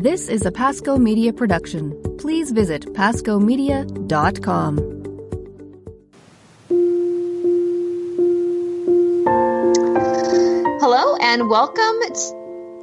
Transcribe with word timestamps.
This 0.00 0.28
is 0.28 0.46
a 0.46 0.52
Pasco 0.52 0.96
Media 0.96 1.32
production. 1.32 2.00
Please 2.18 2.52
visit 2.52 2.82
pascomedia.com. 2.94 4.76
Hello, 10.78 11.16
and 11.16 11.50
welcome 11.50 11.98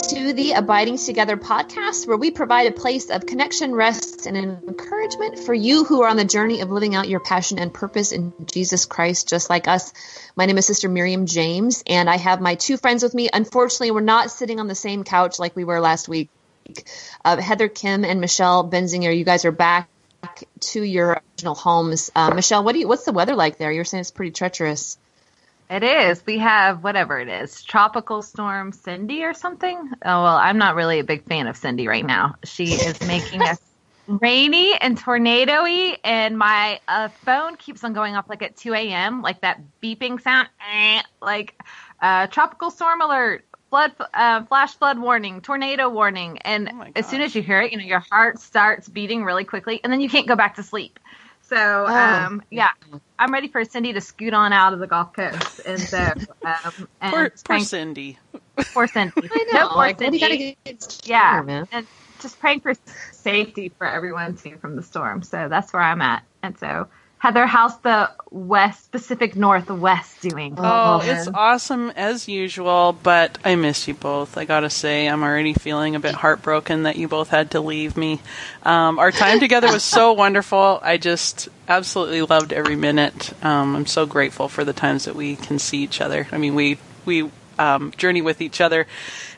to 0.09 0.33
the 0.33 0.51
Abiding 0.57 0.97
Together 0.97 1.37
podcast, 1.37 2.05
where 2.05 2.17
we 2.17 2.31
provide 2.31 2.67
a 2.67 2.73
place 2.73 3.09
of 3.09 3.25
connection, 3.25 3.73
rest, 3.73 4.25
and 4.25 4.35
encouragement 4.35 5.39
for 5.39 5.53
you 5.53 5.85
who 5.85 6.03
are 6.03 6.09
on 6.09 6.17
the 6.17 6.25
journey 6.25 6.59
of 6.59 6.69
living 6.69 6.95
out 6.95 7.07
your 7.07 7.21
passion 7.21 7.59
and 7.59 7.73
purpose 7.73 8.11
in 8.11 8.33
Jesus 8.45 8.83
Christ, 8.83 9.29
just 9.29 9.49
like 9.49 9.69
us. 9.69 9.93
My 10.35 10.47
name 10.47 10.57
is 10.57 10.65
Sister 10.65 10.89
Miriam 10.89 11.27
James, 11.27 11.81
and 11.87 12.09
I 12.09 12.17
have 12.17 12.41
my 12.41 12.55
two 12.55 12.75
friends 12.75 13.03
with 13.03 13.13
me. 13.13 13.29
Unfortunately, 13.31 13.91
we're 13.91 14.01
not 14.01 14.31
sitting 14.31 14.59
on 14.59 14.67
the 14.67 14.75
same 14.75 15.05
couch 15.05 15.39
like 15.39 15.55
we 15.55 15.63
were 15.63 15.79
last 15.79 16.09
week. 16.09 16.29
Uh, 17.23 17.37
Heather 17.37 17.69
Khym 17.69 18.05
and 18.05 18.21
Michelle 18.21 18.69
Benzinger, 18.69 19.15
you 19.15 19.25
guys 19.25 19.45
are 19.45 19.51
back 19.51 19.89
to 20.59 20.81
your 20.81 21.21
original 21.37 21.55
homes. 21.55 22.11
Uh, 22.15 22.33
Michelle, 22.33 22.63
what 22.63 22.73
do 22.73 22.79
you? 22.79 22.87
What's 22.87 23.05
the 23.05 23.11
weather 23.11 23.35
like 23.35 23.57
there? 23.57 23.71
You're 23.71 23.85
saying 23.85 24.01
it's 24.01 24.11
pretty 24.11 24.31
treacherous. 24.31 24.97
It 25.69 25.83
is. 25.83 26.23
We 26.25 26.37
have 26.39 26.83
whatever 26.83 27.19
it 27.19 27.27
is, 27.27 27.63
tropical 27.63 28.21
storm 28.21 28.71
Cindy 28.71 29.23
or 29.23 29.33
something. 29.33 29.77
Oh 29.77 30.23
well, 30.23 30.35
I'm 30.35 30.59
not 30.59 30.75
really 30.75 30.99
a 30.99 31.03
big 31.03 31.23
fan 31.25 31.47
of 31.47 31.57
Cindy 31.57 31.87
right 31.87 32.05
now. 32.05 32.35
She 32.43 32.65
is 32.65 33.01
making 33.07 33.41
us 33.41 33.59
rainy 34.07 34.75
and 34.75 34.97
tornadoy, 34.97 35.97
and 36.03 36.37
my 36.37 36.79
uh, 36.87 37.07
phone 37.07 37.55
keeps 37.55 37.83
on 37.83 37.93
going 37.93 38.15
off 38.15 38.29
like 38.29 38.43
at 38.43 38.55
2 38.57 38.73
a.m. 38.73 39.23
like 39.23 39.41
that 39.41 39.59
beeping 39.81 40.21
sound, 40.21 40.49
eh, 40.71 41.01
like 41.19 41.59
uh, 41.99 42.27
tropical 42.27 42.69
storm 42.69 43.01
alert, 43.01 43.43
flood, 43.69 43.93
uh, 44.13 44.45
flash 44.45 44.75
flood 44.75 44.99
warning, 44.99 45.41
tornado 45.41 45.89
warning, 45.89 46.39
and 46.39 46.71
Oh 46.71 46.85
as 46.95 47.07
soon 47.07 47.21
as 47.21 47.35
you 47.35 47.41
hear 47.41 47.61
it, 47.61 47.71
you 47.71 47.77
know 47.79 47.85
your 47.85 48.03
heart 48.11 48.39
starts 48.39 48.89
beating 48.89 49.23
really 49.23 49.45
quickly, 49.45 49.81
and 49.83 49.93
then 49.93 50.01
you 50.01 50.09
can't 50.09 50.27
go 50.27 50.35
back 50.35 50.55
to 50.55 50.63
sleep. 50.63 50.99
So 51.43 51.87
Oh. 51.87 52.27
um, 52.27 52.43
yeah, 52.51 52.69
I'm 53.19 53.33
ready 53.33 53.49
for 53.49 53.63
Cindy 53.65 53.93
to 53.93 54.01
scoot 54.01 54.33
on 54.33 54.53
out 54.53 54.73
of 54.73 54.79
the 54.79 54.87
Gulf 54.87 55.13
Coast, 55.13 55.61
and 55.65 55.89
so 55.89 56.13
um, 56.45 56.89
and 57.01 57.11
Poor, 57.11 57.29
poor 57.47 57.59
Cindy. 57.59 58.19
poor 58.73 58.87
Cindy. 58.87 59.13
I 59.31 59.45
No, 59.53 59.69
poor 59.69 59.89
like, 59.89 59.97
Cindy. 59.99 60.17
you 60.17 60.21
gotta 60.21 60.37
get 60.37 60.55
yeah, 61.05 61.41
man. 61.43 61.67
and 61.71 61.87
just 62.21 62.39
praying 62.39 62.61
for 62.61 62.73
safety 63.13 63.73
for 63.77 63.87
everyone 63.87 64.35
too 64.37 64.57
from 64.59 64.75
the 64.75 64.83
storm. 64.83 65.23
So 65.23 65.47
that's 65.49 65.73
where 65.73 65.81
I'm 65.83 66.01
at. 66.01 66.23
And 66.43 66.57
so 66.57 66.89
Heather, 67.25 67.47
how's 67.47 67.75
the 67.79 68.11
West 68.29 68.91
Pacific 68.91 69.35
Northwest 69.35 70.21
doing? 70.21 70.53
Oh, 70.59 70.99
man. 70.99 71.17
it's 71.17 71.27
awesome 71.27 71.89
as 71.95 72.27
usual, 72.27 72.95
but 73.01 73.39
I 73.43 73.55
miss 73.55 73.87
you 73.87 73.95
both. 73.95 74.37
I 74.37 74.45
gotta 74.45 74.69
say, 74.69 75.07
I'm 75.07 75.23
already 75.23 75.55
feeling 75.55 75.95
a 75.95 75.99
bit 75.99 76.13
heartbroken 76.13 76.83
that 76.83 76.97
you 76.97 77.07
both 77.07 77.29
had 77.29 77.49
to 77.51 77.61
leave 77.61 77.97
me. 77.97 78.21
Um, 78.61 78.99
our 78.99 79.11
time 79.11 79.39
together 79.39 79.71
was 79.71 79.83
so 79.83 80.13
wonderful. 80.23 80.79
I 80.83 80.97
just 80.97 81.49
absolutely 81.67 82.21
loved 82.21 82.53
every 82.53 82.75
minute. 82.75 83.33
Um, 83.43 83.75
I'm 83.75 83.87
so 83.87 84.05
grateful 84.05 84.47
for 84.47 84.63
the 84.63 84.73
times 84.73 85.05
that 85.05 85.15
we 85.15 85.35
can 85.35 85.57
see 85.57 85.79
each 85.79 86.01
other. 86.01 86.27
I 86.31 86.37
mean, 86.37 86.53
we 86.53 86.77
we 87.05 87.31
um, 87.57 87.91
journey 87.97 88.21
with 88.21 88.39
each 88.39 88.61
other 88.61 88.85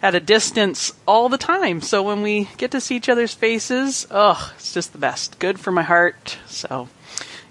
at 0.01 0.13
a 0.13 0.19
distance 0.19 0.91
all 1.07 1.29
the 1.29 1.37
time. 1.37 1.79
So 1.79 2.03
when 2.03 2.21
we 2.21 2.49
get 2.57 2.71
to 2.71 2.81
see 2.81 2.97
each 2.97 3.07
other's 3.07 3.33
faces, 3.33 4.07
oh, 4.11 4.51
it's 4.57 4.73
just 4.73 4.91
the 4.91 4.99
best. 4.99 5.39
Good 5.39 5.57
for 5.57 5.71
my 5.71 5.83
heart. 5.83 6.37
So, 6.47 6.89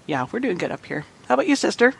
yeah, 0.07 0.25
we're 0.31 0.39
doing 0.39 0.57
good 0.57 0.71
up 0.71 0.85
here. 0.85 1.05
How 1.27 1.35
about 1.35 1.47
you, 1.47 1.55
sister? 1.55 1.93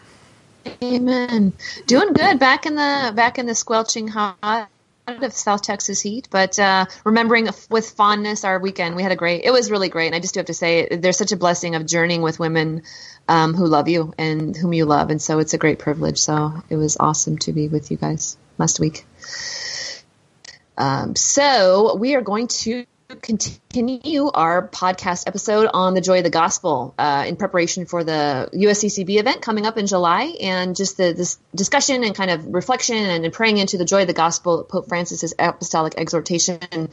Amen. 0.84 1.54
Doing 1.86 2.14
good. 2.14 2.40
Back 2.40 2.66
in 2.66 2.76
the 2.76 3.14
back 3.16 3.38
in 3.38 3.46
the 3.46 3.56
squelching 3.56 4.08
hot 4.08 4.70
of 5.08 5.34
South 5.34 5.62
Texas 5.62 6.02
heat, 6.02 6.28
but 6.30 6.60
uh, 6.60 6.86
remembering 7.06 7.50
with 7.70 7.90
fondness 7.92 8.44
our 8.44 8.60
weekend. 8.60 8.96
We 8.96 9.04
had 9.04 9.12
a 9.12 9.16
great. 9.16 9.44
It 9.46 9.52
was 9.52 9.72
really 9.72 9.90
great, 9.90 10.08
and 10.08 10.16
I 10.16 10.20
just 10.20 10.34
do 10.34 10.40
have 10.40 10.48
to 10.48 10.54
say, 10.54 10.88
there's 10.92 11.18
such 11.18 11.32
a 11.32 11.38
blessing 11.38 11.76
of 11.76 11.86
journeying 11.86 12.22
with 12.22 12.40
women 12.40 12.84
um, 13.28 13.54
who 13.54 13.68
love 13.68 13.88
you 13.88 14.14
and 14.18 14.56
whom 14.56 14.74
you 14.74 14.86
love, 14.86 15.10
and 15.10 15.22
so 15.22 15.40
it's 15.40 15.54
a 15.54 15.58
great 15.58 15.80
privilege. 15.80 16.18
So 16.18 16.62
it 16.70 16.76
was 16.76 16.98
awesome 17.00 17.38
to 17.40 17.54
be 17.54 17.68
with 17.68 17.92
you 17.92 17.98
guys 17.98 18.38
last 18.58 18.80
week. 18.80 19.06
Um, 20.78 21.16
so 21.16 21.96
we 21.96 22.16
are 22.16 22.22
going 22.22 22.48
to 22.48 22.86
continue 23.22 24.30
our 24.34 24.68
podcast 24.68 25.28
episode 25.28 25.70
on 25.74 25.94
the 25.94 26.02
joy 26.02 26.18
of 26.18 26.24
the 26.26 26.30
gospel 26.30 26.94
uh, 26.98 27.24
in 27.26 27.38
preparation 27.38 27.86
for 27.86 28.04
the 28.04 28.50
USCCB 28.54 29.18
event 29.18 29.42
coming 29.42 29.66
up 29.66 29.78
in 29.78 29.88
July, 29.88 30.36
and 30.42 30.76
just 30.76 30.98
the 30.98 31.14
this 31.14 31.40
discussion 31.56 32.04
and 32.04 32.14
kind 32.14 32.32
of 32.32 32.46
reflection 32.54 32.98
and 32.98 33.32
praying 33.32 33.58
into 33.58 33.78
the 33.78 33.86
joy 33.86 34.02
of 34.02 34.08
the 34.08 34.14
gospel, 34.14 34.64
Pope 34.64 34.90
Francis's 34.90 35.34
apostolic 35.40 35.94
exhortation. 35.98 36.90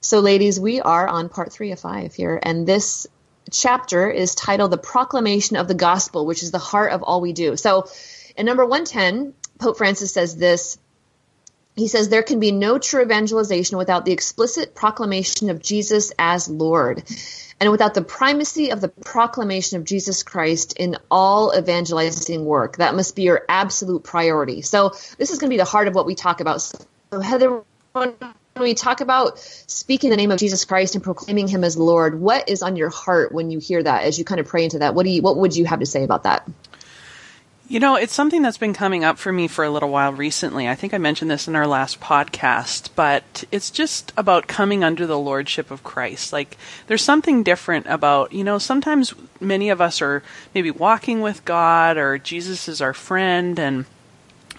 So, 0.00 0.20
ladies, 0.20 0.58
we 0.58 0.80
are 0.80 1.06
on 1.06 1.28
part 1.28 1.52
three 1.52 1.72
of 1.72 1.80
five 1.80 2.14
here, 2.14 2.38
and 2.42 2.66
this 2.66 3.06
chapter 3.50 4.08
is 4.08 4.34
titled 4.34 4.70
"The 4.70 4.78
Proclamation 4.78 5.58
of 5.58 5.68
the 5.68 5.74
Gospel," 5.74 6.24
which 6.24 6.42
is 6.42 6.50
the 6.50 6.58
heart 6.58 6.92
of 6.92 7.02
all 7.02 7.20
we 7.20 7.34
do. 7.34 7.56
So, 7.56 7.88
in 8.36 8.46
number 8.46 8.64
one 8.64 8.86
ten, 8.86 9.34
Pope 9.58 9.76
Francis 9.76 10.14
says 10.14 10.34
this 10.34 10.78
he 11.76 11.88
says 11.88 12.08
there 12.08 12.22
can 12.22 12.40
be 12.40 12.52
no 12.52 12.78
true 12.78 13.02
evangelization 13.02 13.76
without 13.76 14.04
the 14.04 14.12
explicit 14.12 14.74
proclamation 14.74 15.50
of 15.50 15.62
Jesus 15.62 16.12
as 16.18 16.48
Lord 16.48 17.04
and 17.60 17.70
without 17.70 17.94
the 17.94 18.02
primacy 18.02 18.70
of 18.70 18.80
the 18.80 18.88
proclamation 18.88 19.78
of 19.78 19.84
Jesus 19.84 20.22
Christ 20.22 20.74
in 20.78 20.96
all 21.10 21.56
evangelizing 21.56 22.44
work. 22.44 22.78
That 22.78 22.94
must 22.94 23.14
be 23.14 23.22
your 23.22 23.44
absolute 23.48 24.04
priority. 24.04 24.62
So 24.62 24.90
this 25.18 25.30
is 25.30 25.38
going 25.38 25.50
to 25.50 25.54
be 25.54 25.58
the 25.58 25.64
heart 25.64 25.86
of 25.86 25.94
what 25.94 26.06
we 26.06 26.14
talk 26.14 26.40
about. 26.40 26.62
So 26.62 26.78
Heather, 27.20 27.62
when 27.92 28.14
we 28.56 28.74
talk 28.74 29.02
about 29.02 29.38
speaking 29.38 30.10
the 30.10 30.16
name 30.16 30.30
of 30.30 30.38
Jesus 30.38 30.64
Christ 30.64 30.94
and 30.94 31.04
proclaiming 31.04 31.46
him 31.46 31.62
as 31.62 31.76
Lord, 31.76 32.18
what 32.18 32.48
is 32.48 32.62
on 32.62 32.76
your 32.76 32.90
heart 32.90 33.32
when 33.32 33.50
you 33.50 33.58
hear 33.58 33.82
that 33.82 34.04
as 34.04 34.18
you 34.18 34.24
kind 34.24 34.40
of 34.40 34.46
pray 34.46 34.64
into 34.64 34.78
that? 34.78 34.94
What 34.94 35.04
do 35.04 35.10
you 35.10 35.20
what 35.20 35.36
would 35.36 35.54
you 35.54 35.66
have 35.66 35.80
to 35.80 35.86
say 35.86 36.04
about 36.04 36.22
that? 36.22 36.48
You 37.68 37.80
know, 37.80 37.96
it's 37.96 38.14
something 38.14 38.42
that's 38.42 38.58
been 38.58 38.74
coming 38.74 39.02
up 39.02 39.18
for 39.18 39.32
me 39.32 39.48
for 39.48 39.64
a 39.64 39.70
little 39.70 39.88
while 39.88 40.12
recently. 40.12 40.68
I 40.68 40.76
think 40.76 40.94
I 40.94 40.98
mentioned 40.98 41.32
this 41.32 41.48
in 41.48 41.56
our 41.56 41.66
last 41.66 42.00
podcast, 42.00 42.90
but 42.94 43.42
it's 43.50 43.72
just 43.72 44.12
about 44.16 44.46
coming 44.46 44.84
under 44.84 45.04
the 45.04 45.18
lordship 45.18 45.72
of 45.72 45.82
Christ. 45.82 46.32
Like, 46.32 46.56
there's 46.86 47.02
something 47.02 47.42
different 47.42 47.86
about, 47.88 48.32
you 48.32 48.44
know, 48.44 48.58
sometimes 48.58 49.14
many 49.40 49.68
of 49.68 49.80
us 49.80 50.00
are 50.00 50.22
maybe 50.54 50.70
walking 50.70 51.22
with 51.22 51.44
God 51.44 51.96
or 51.96 52.18
Jesus 52.18 52.68
is 52.68 52.80
our 52.80 52.94
friend 52.94 53.58
and 53.58 53.84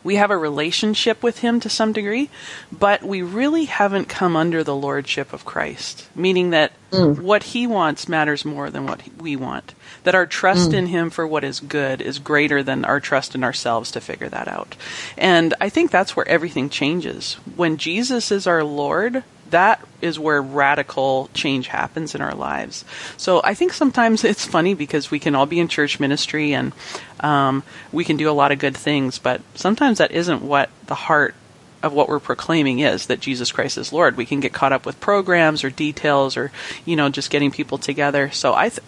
we 0.07 0.15
have 0.15 0.31
a 0.31 0.37
relationship 0.37 1.21
with 1.21 1.39
him 1.39 1.59
to 1.59 1.67
some 1.67 1.91
degree, 1.91 2.29
but 2.71 3.03
we 3.03 3.21
really 3.21 3.65
haven't 3.65 4.07
come 4.07 4.37
under 4.37 4.63
the 4.63 4.73
lordship 4.73 5.33
of 5.33 5.43
Christ, 5.43 6.07
meaning 6.15 6.51
that 6.51 6.71
mm. 6.91 7.19
what 7.19 7.43
he 7.43 7.67
wants 7.67 8.07
matters 8.07 8.45
more 8.45 8.69
than 8.69 8.85
what 8.85 9.01
we 9.17 9.35
want. 9.35 9.73
That 10.05 10.15
our 10.15 10.25
trust 10.25 10.69
mm. 10.69 10.75
in 10.75 10.85
him 10.87 11.09
for 11.09 11.27
what 11.27 11.43
is 11.43 11.59
good 11.59 12.01
is 12.01 12.19
greater 12.19 12.63
than 12.63 12.85
our 12.85 13.01
trust 13.01 13.35
in 13.35 13.43
ourselves 13.43 13.91
to 13.91 13.99
figure 13.99 14.29
that 14.29 14.47
out. 14.47 14.77
And 15.17 15.53
I 15.59 15.67
think 15.67 15.91
that's 15.91 16.15
where 16.15 16.27
everything 16.29 16.69
changes. 16.69 17.33
When 17.57 17.75
Jesus 17.75 18.31
is 18.31 18.47
our 18.47 18.63
Lord, 18.63 19.25
that 19.49 19.85
is 20.01 20.19
where 20.19 20.41
radical 20.41 21.29
change 21.33 21.67
happens 21.67 22.13
in 22.13 22.21
our 22.21 22.35
lives. 22.35 22.85
So 23.17 23.41
I 23.43 23.53
think 23.53 23.73
sometimes 23.73 24.23
it's 24.23 24.45
funny 24.45 24.73
because 24.73 25.09
we 25.09 25.19
can 25.19 25.35
all 25.35 25.45
be 25.45 25.59
in 25.59 25.67
church 25.67 25.99
ministry 25.99 26.53
and 26.53 26.73
um, 27.19 27.63
we 27.91 28.03
can 28.03 28.17
do 28.17 28.29
a 28.29 28.31
lot 28.31 28.51
of 28.51 28.59
good 28.59 28.77
things, 28.77 29.17
but 29.19 29.41
sometimes 29.55 29.97
that 29.97 30.11
isn't 30.11 30.41
what 30.41 30.69
the 30.85 30.95
heart 30.95 31.35
of 31.83 31.93
what 31.93 32.09
we're 32.09 32.19
proclaiming 32.19 32.79
is 32.79 33.05
that 33.07 33.19
Jesus 33.19 33.51
Christ 33.51 33.77
is 33.77 33.93
Lord. 33.93 34.17
We 34.17 34.25
can 34.25 34.39
get 34.39 34.53
caught 34.53 34.73
up 34.73 34.85
with 34.85 34.99
programs 34.99 35.63
or 35.63 35.69
details 35.69 36.35
or, 36.37 36.51
you 36.85 36.95
know, 36.95 37.09
just 37.09 37.29
getting 37.29 37.51
people 37.51 37.77
together. 37.77 38.31
So 38.31 38.53
I, 38.53 38.69
th- 38.69 38.81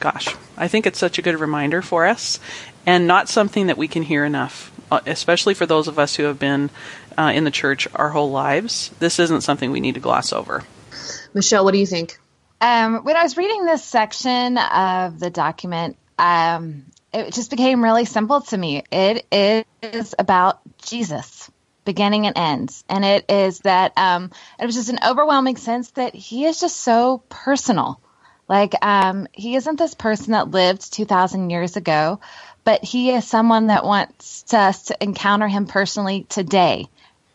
gosh, 0.00 0.34
I 0.56 0.68
think 0.68 0.86
it's 0.86 0.98
such 0.98 1.18
a 1.18 1.22
good 1.22 1.38
reminder 1.38 1.82
for 1.82 2.06
us 2.06 2.40
and 2.86 3.06
not 3.06 3.28
something 3.28 3.66
that 3.66 3.78
we 3.78 3.86
can 3.86 4.02
hear 4.02 4.24
enough, 4.24 4.72
uh, 4.90 5.00
especially 5.06 5.54
for 5.54 5.66
those 5.66 5.88
of 5.88 5.98
us 5.98 6.16
who 6.16 6.24
have 6.24 6.38
been 6.38 6.70
uh, 7.18 7.32
in 7.34 7.44
the 7.44 7.50
church 7.50 7.88
our 7.94 8.10
whole 8.10 8.30
lives. 8.30 8.90
This 8.98 9.18
isn't 9.18 9.42
something 9.42 9.70
we 9.70 9.80
need 9.80 9.94
to 9.94 10.00
gloss 10.00 10.32
over. 10.32 10.64
Michelle, 11.34 11.64
what 11.64 11.72
do 11.72 11.78
you 11.78 11.86
think? 11.86 12.18
Um, 12.60 13.04
when 13.04 13.16
I 13.16 13.22
was 13.22 13.36
reading 13.36 13.64
this 13.64 13.82
section 13.84 14.56
of 14.58 15.18
the 15.18 15.30
document, 15.30 15.96
um, 16.18 16.84
it 17.12 17.32
just 17.34 17.50
became 17.50 17.82
really 17.82 18.04
simple 18.04 18.40
to 18.42 18.56
me. 18.56 18.84
It 18.92 19.26
is 19.32 20.14
about 20.18 20.60
Jesus, 20.78 21.50
beginning 21.84 22.26
and 22.26 22.38
ends, 22.38 22.84
and 22.88 23.04
it 23.04 23.24
is 23.28 23.60
that 23.60 23.92
um, 23.96 24.30
it 24.60 24.66
was 24.66 24.76
just 24.76 24.90
an 24.90 25.00
overwhelming 25.04 25.56
sense 25.56 25.90
that 25.92 26.14
he 26.14 26.44
is 26.44 26.60
just 26.60 26.76
so 26.76 27.22
personal. 27.28 28.00
Like 28.48 28.74
um, 28.82 29.26
he 29.32 29.56
isn't 29.56 29.78
this 29.78 29.94
person 29.94 30.32
that 30.32 30.50
lived 30.50 30.92
two 30.92 31.04
thousand 31.04 31.50
years 31.50 31.76
ago, 31.76 32.20
but 32.64 32.84
he 32.84 33.10
is 33.10 33.26
someone 33.26 33.68
that 33.68 33.84
wants 33.84 34.52
us 34.54 34.84
to 34.84 35.02
encounter 35.02 35.48
him 35.48 35.66
personally 35.66 36.26
today, 36.28 36.86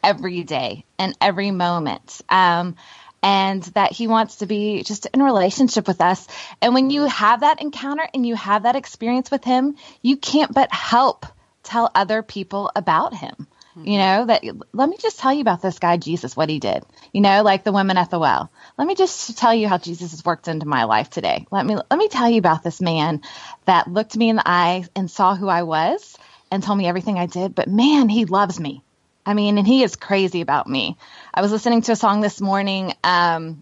every 0.03 0.43
day, 0.43 0.85
and 0.97 1.15
every 1.21 1.51
moment. 1.51 2.21
Um, 2.29 2.75
and 3.23 3.63
that 3.73 3.91
he 3.91 4.07
wants 4.07 4.37
to 4.37 4.45
be 4.45 4.83
just 4.83 5.07
in 5.07 5.21
relationship 5.23 5.87
with 5.87 6.01
us. 6.01 6.27
And 6.61 6.73
when 6.73 6.89
you 6.89 7.05
have 7.05 7.41
that 7.41 7.61
encounter 7.61 8.07
and 8.13 8.25
you 8.25 8.35
have 8.35 8.63
that 8.63 8.75
experience 8.75 9.31
with 9.31 9.43
him, 9.43 9.75
you 10.01 10.17
can't 10.17 10.53
but 10.53 10.71
help 10.71 11.25
tell 11.63 11.91
other 11.93 12.21
people 12.21 12.71
about 12.75 13.13
him. 13.13 13.47
You 13.83 13.99
know, 13.99 14.25
that 14.25 14.43
let 14.73 14.89
me 14.89 14.97
just 14.99 15.19
tell 15.19 15.31
you 15.31 15.41
about 15.41 15.61
this 15.61 15.77
guy, 15.77 15.97
Jesus, 15.97 16.35
what 16.35 16.49
he 16.49 16.59
did. 16.59 16.83
You 17.13 17.21
know, 17.21 17.43
like 17.43 17.63
the 17.63 17.71
woman 17.71 17.97
at 17.97 18.09
the 18.09 18.17
well. 18.17 18.51
Let 18.75 18.87
me 18.87 18.95
just 18.95 19.37
tell 19.37 19.53
you 19.53 19.67
how 19.67 19.77
Jesus 19.77 20.11
has 20.11 20.25
worked 20.25 20.47
into 20.47 20.65
my 20.65 20.85
life 20.85 21.11
today. 21.11 21.45
Let 21.51 21.63
me, 21.63 21.75
let 21.75 21.97
me 21.97 22.07
tell 22.07 22.27
you 22.27 22.39
about 22.39 22.63
this 22.63 22.81
man 22.81 23.21
that 23.65 23.87
looked 23.87 24.17
me 24.17 24.29
in 24.29 24.37
the 24.37 24.49
eye 24.49 24.85
and 24.95 25.11
saw 25.11 25.35
who 25.35 25.47
I 25.47 25.61
was 25.61 26.17
and 26.49 26.63
told 26.63 26.79
me 26.79 26.87
everything 26.87 27.19
I 27.19 27.27
did. 27.27 27.53
But 27.53 27.67
man, 27.67 28.09
he 28.09 28.25
loves 28.25 28.59
me. 28.59 28.81
I 29.27 29.33
mean, 29.33 29.57
and 29.57 29.67
he 29.67 29.83
is 29.83 29.97
crazy 29.97 30.39
about 30.39 30.67
me. 30.67 30.97
I 31.33 31.41
was 31.41 31.51
listening 31.51 31.81
to 31.83 31.91
a 31.91 31.95
song 31.97 32.21
this 32.21 32.39
morning, 32.39 32.93
um, 33.03 33.61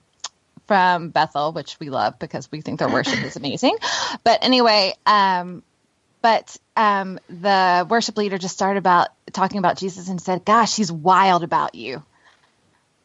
from 0.67 1.09
Bethel, 1.09 1.53
which 1.53 1.79
we 1.79 1.89
love 1.89 2.19
because 2.19 2.51
we 2.51 2.61
think 2.61 2.79
their 2.79 2.89
worship 2.89 3.23
is 3.23 3.35
amazing. 3.35 3.77
But 4.23 4.43
anyway, 4.43 4.93
um, 5.05 5.63
but 6.21 6.55
um, 6.75 7.19
the 7.29 7.85
worship 7.89 8.15
leader 8.17 8.37
just 8.37 8.53
started 8.53 8.77
about 8.77 9.09
talking 9.33 9.57
about 9.57 9.77
Jesus 9.77 10.07
and 10.07 10.21
said, 10.21 10.45
"Gosh, 10.45 10.75
he's 10.75 10.91
wild 10.91 11.43
about 11.43 11.75
you." 11.75 12.03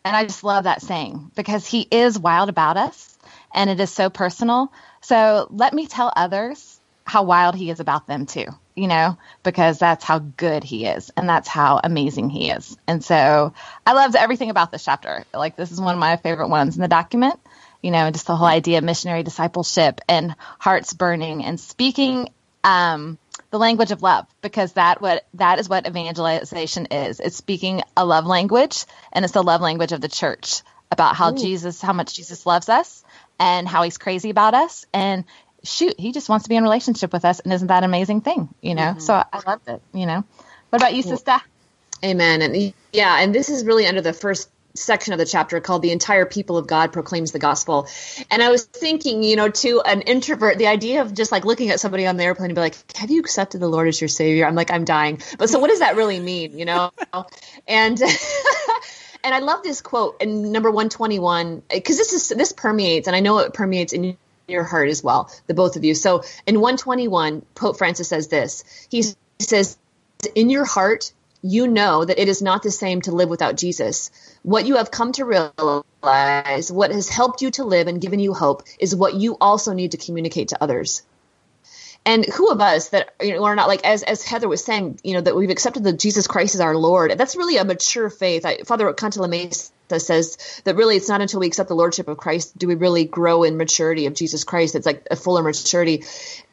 And 0.04 0.16
I 0.16 0.24
just 0.24 0.44
love 0.44 0.64
that 0.64 0.82
saying 0.82 1.30
because 1.34 1.66
he 1.66 1.86
is 1.90 2.18
wild 2.18 2.48
about 2.48 2.76
us, 2.76 3.18
and 3.54 3.68
it 3.70 3.80
is 3.80 3.90
so 3.90 4.10
personal. 4.10 4.72
So 5.00 5.48
let 5.50 5.72
me 5.72 5.86
tell 5.86 6.12
others 6.14 6.78
how 7.04 7.24
wild 7.24 7.54
he 7.54 7.70
is 7.70 7.80
about 7.80 8.06
them 8.06 8.26
too. 8.26 8.46
You 8.80 8.88
know, 8.88 9.18
because 9.42 9.78
that's 9.78 10.04
how 10.04 10.20
good 10.20 10.64
he 10.64 10.86
is, 10.86 11.10
and 11.16 11.28
that's 11.28 11.48
how 11.48 11.80
amazing 11.84 12.30
he 12.30 12.50
is. 12.50 12.76
And 12.86 13.04
so 13.04 13.52
I 13.84 13.92
loved 13.92 14.16
everything 14.16 14.48
about 14.48 14.72
this 14.72 14.84
chapter. 14.84 15.24
Like 15.34 15.56
this 15.56 15.70
is 15.70 15.80
one 15.80 15.94
of 15.94 16.00
my 16.00 16.16
favorite 16.16 16.48
ones 16.48 16.76
in 16.76 16.82
the 16.82 16.88
document 16.88 17.38
you 17.82 17.90
know, 17.90 18.10
just 18.10 18.26
the 18.26 18.36
whole 18.36 18.46
idea 18.46 18.78
of 18.78 18.84
missionary 18.84 19.22
discipleship 19.22 20.00
and 20.08 20.34
hearts 20.58 20.92
burning 20.92 21.44
and 21.44 21.58
speaking 21.58 22.28
um, 22.62 23.18
the 23.50 23.58
language 23.58 23.90
of 23.90 24.02
love 24.02 24.26
because 24.42 24.74
that 24.74 25.00
what 25.00 25.26
that 25.34 25.58
is 25.58 25.68
what 25.68 25.86
evangelization 25.86 26.86
is. 26.86 27.20
It's 27.20 27.36
speaking 27.36 27.82
a 27.96 28.04
love 28.04 28.26
language 28.26 28.84
and 29.12 29.24
it's 29.24 29.34
the 29.34 29.42
love 29.42 29.60
language 29.60 29.92
of 29.92 30.00
the 30.00 30.08
church 30.08 30.62
about 30.90 31.16
how 31.16 31.32
Ooh. 31.32 31.36
Jesus, 31.36 31.80
how 31.80 31.92
much 31.92 32.14
Jesus 32.14 32.46
loves 32.46 32.68
us 32.68 33.02
and 33.38 33.66
how 33.66 33.82
he's 33.82 33.98
crazy 33.98 34.30
about 34.30 34.54
us 34.54 34.84
and 34.92 35.24
shoot, 35.64 35.98
he 35.98 36.12
just 36.12 36.28
wants 36.28 36.44
to 36.44 36.48
be 36.48 36.56
in 36.56 36.62
relationship 36.62 37.12
with 37.12 37.24
us 37.24 37.40
and 37.40 37.52
isn't 37.52 37.68
that 37.68 37.78
an 37.78 37.84
amazing 37.84 38.20
thing, 38.20 38.48
you 38.60 38.74
know? 38.74 38.82
Mm-hmm. 38.82 39.00
So 39.00 39.14
I 39.14 39.40
loved 39.46 39.68
it, 39.68 39.82
you 39.92 40.06
know. 40.06 40.24
What 40.70 40.82
about 40.82 40.94
you, 40.94 41.02
sister? 41.02 41.36
Amen. 42.04 42.42
And 42.42 42.72
yeah, 42.92 43.20
and 43.20 43.34
this 43.34 43.48
is 43.48 43.64
really 43.64 43.86
under 43.86 44.00
the 44.00 44.12
first 44.12 44.48
section 44.74 45.12
of 45.12 45.18
the 45.18 45.26
chapter 45.26 45.60
called 45.60 45.82
the 45.82 45.90
entire 45.90 46.24
people 46.24 46.56
of 46.56 46.66
god 46.66 46.92
proclaims 46.92 47.32
the 47.32 47.40
gospel 47.40 47.88
and 48.30 48.40
i 48.40 48.50
was 48.50 48.64
thinking 48.64 49.22
you 49.22 49.34
know 49.34 49.48
to 49.48 49.80
an 49.80 50.00
introvert 50.02 50.58
the 50.58 50.68
idea 50.68 51.02
of 51.02 51.12
just 51.12 51.32
like 51.32 51.44
looking 51.44 51.70
at 51.70 51.80
somebody 51.80 52.06
on 52.06 52.16
the 52.16 52.22
airplane 52.22 52.50
and 52.50 52.54
be 52.54 52.60
like 52.60 52.76
have 52.96 53.10
you 53.10 53.18
accepted 53.18 53.60
the 53.60 53.68
lord 53.68 53.88
as 53.88 54.00
your 54.00 54.06
savior 54.06 54.46
i'm 54.46 54.54
like 54.54 54.70
i'm 54.70 54.84
dying 54.84 55.20
but 55.38 55.50
so 55.50 55.58
what 55.58 55.70
does 55.70 55.80
that 55.80 55.96
really 55.96 56.20
mean 56.20 56.56
you 56.56 56.64
know 56.64 56.92
and 57.66 58.00
and 59.24 59.34
i 59.34 59.40
love 59.40 59.62
this 59.64 59.80
quote 59.80 60.22
in 60.22 60.52
number 60.52 60.70
121 60.70 61.62
because 61.68 61.98
this 61.98 62.12
is 62.12 62.28
this 62.28 62.52
permeates 62.52 63.08
and 63.08 63.16
i 63.16 63.20
know 63.20 63.38
it 63.38 63.52
permeates 63.52 63.92
in 63.92 64.16
your 64.50 64.64
heart 64.64 64.88
as 64.88 65.02
well 65.02 65.30
the 65.46 65.54
both 65.54 65.76
of 65.76 65.84
you 65.84 65.94
so 65.94 66.22
in 66.46 66.60
121 66.60 67.42
pope 67.54 67.78
francis 67.78 68.08
says 68.08 68.28
this 68.28 68.64
he 68.90 69.04
says 69.38 69.76
in 70.34 70.50
your 70.50 70.64
heart 70.64 71.12
you 71.42 71.66
know 71.66 72.04
that 72.04 72.20
it 72.20 72.28
is 72.28 72.42
not 72.42 72.62
the 72.62 72.70
same 72.70 73.00
to 73.02 73.12
live 73.12 73.28
without 73.28 73.56
Jesus. 73.56 74.10
What 74.42 74.66
you 74.66 74.76
have 74.76 74.90
come 74.90 75.12
to 75.12 75.24
realize, 75.24 76.70
what 76.70 76.90
has 76.90 77.08
helped 77.08 77.42
you 77.42 77.50
to 77.52 77.64
live 77.64 77.86
and 77.86 78.00
given 78.00 78.20
you 78.20 78.34
hope, 78.34 78.64
is 78.78 78.94
what 78.94 79.14
you 79.14 79.36
also 79.40 79.72
need 79.72 79.92
to 79.92 79.96
communicate 79.96 80.48
to 80.48 80.62
others. 80.62 81.02
And 82.04 82.24
who 82.24 82.50
of 82.50 82.60
us 82.60 82.90
that 82.90 83.14
you 83.20 83.34
know, 83.34 83.44
are 83.44 83.54
not 83.54 83.68
like, 83.68 83.84
as 83.84 84.02
as 84.02 84.22
Heather 84.22 84.48
was 84.48 84.64
saying, 84.64 85.00
you 85.04 85.14
know, 85.14 85.20
that 85.20 85.36
we've 85.36 85.50
accepted 85.50 85.84
that 85.84 85.98
Jesus 85.98 86.26
Christ 86.26 86.54
is 86.54 86.60
our 86.60 86.76
Lord. 86.76 87.12
That's 87.16 87.36
really 87.36 87.58
a 87.58 87.64
mature 87.64 88.08
faith. 88.08 88.46
I, 88.46 88.58
Father 88.64 88.90
Cantalamessa 88.92 89.70
says 89.98 90.62
that 90.64 90.76
really 90.76 90.96
it's 90.96 91.08
not 91.08 91.20
until 91.20 91.40
we 91.40 91.46
accept 91.46 91.68
the 91.68 91.74
lordship 91.74 92.08
of 92.08 92.16
Christ 92.16 92.56
do 92.56 92.68
we 92.68 92.74
really 92.74 93.04
grow 93.04 93.42
in 93.42 93.56
maturity 93.56 94.06
of 94.06 94.14
Jesus 94.14 94.44
Christ. 94.44 94.74
It's 94.74 94.86
like 94.86 95.06
a 95.10 95.16
fuller 95.16 95.42
maturity. 95.42 96.04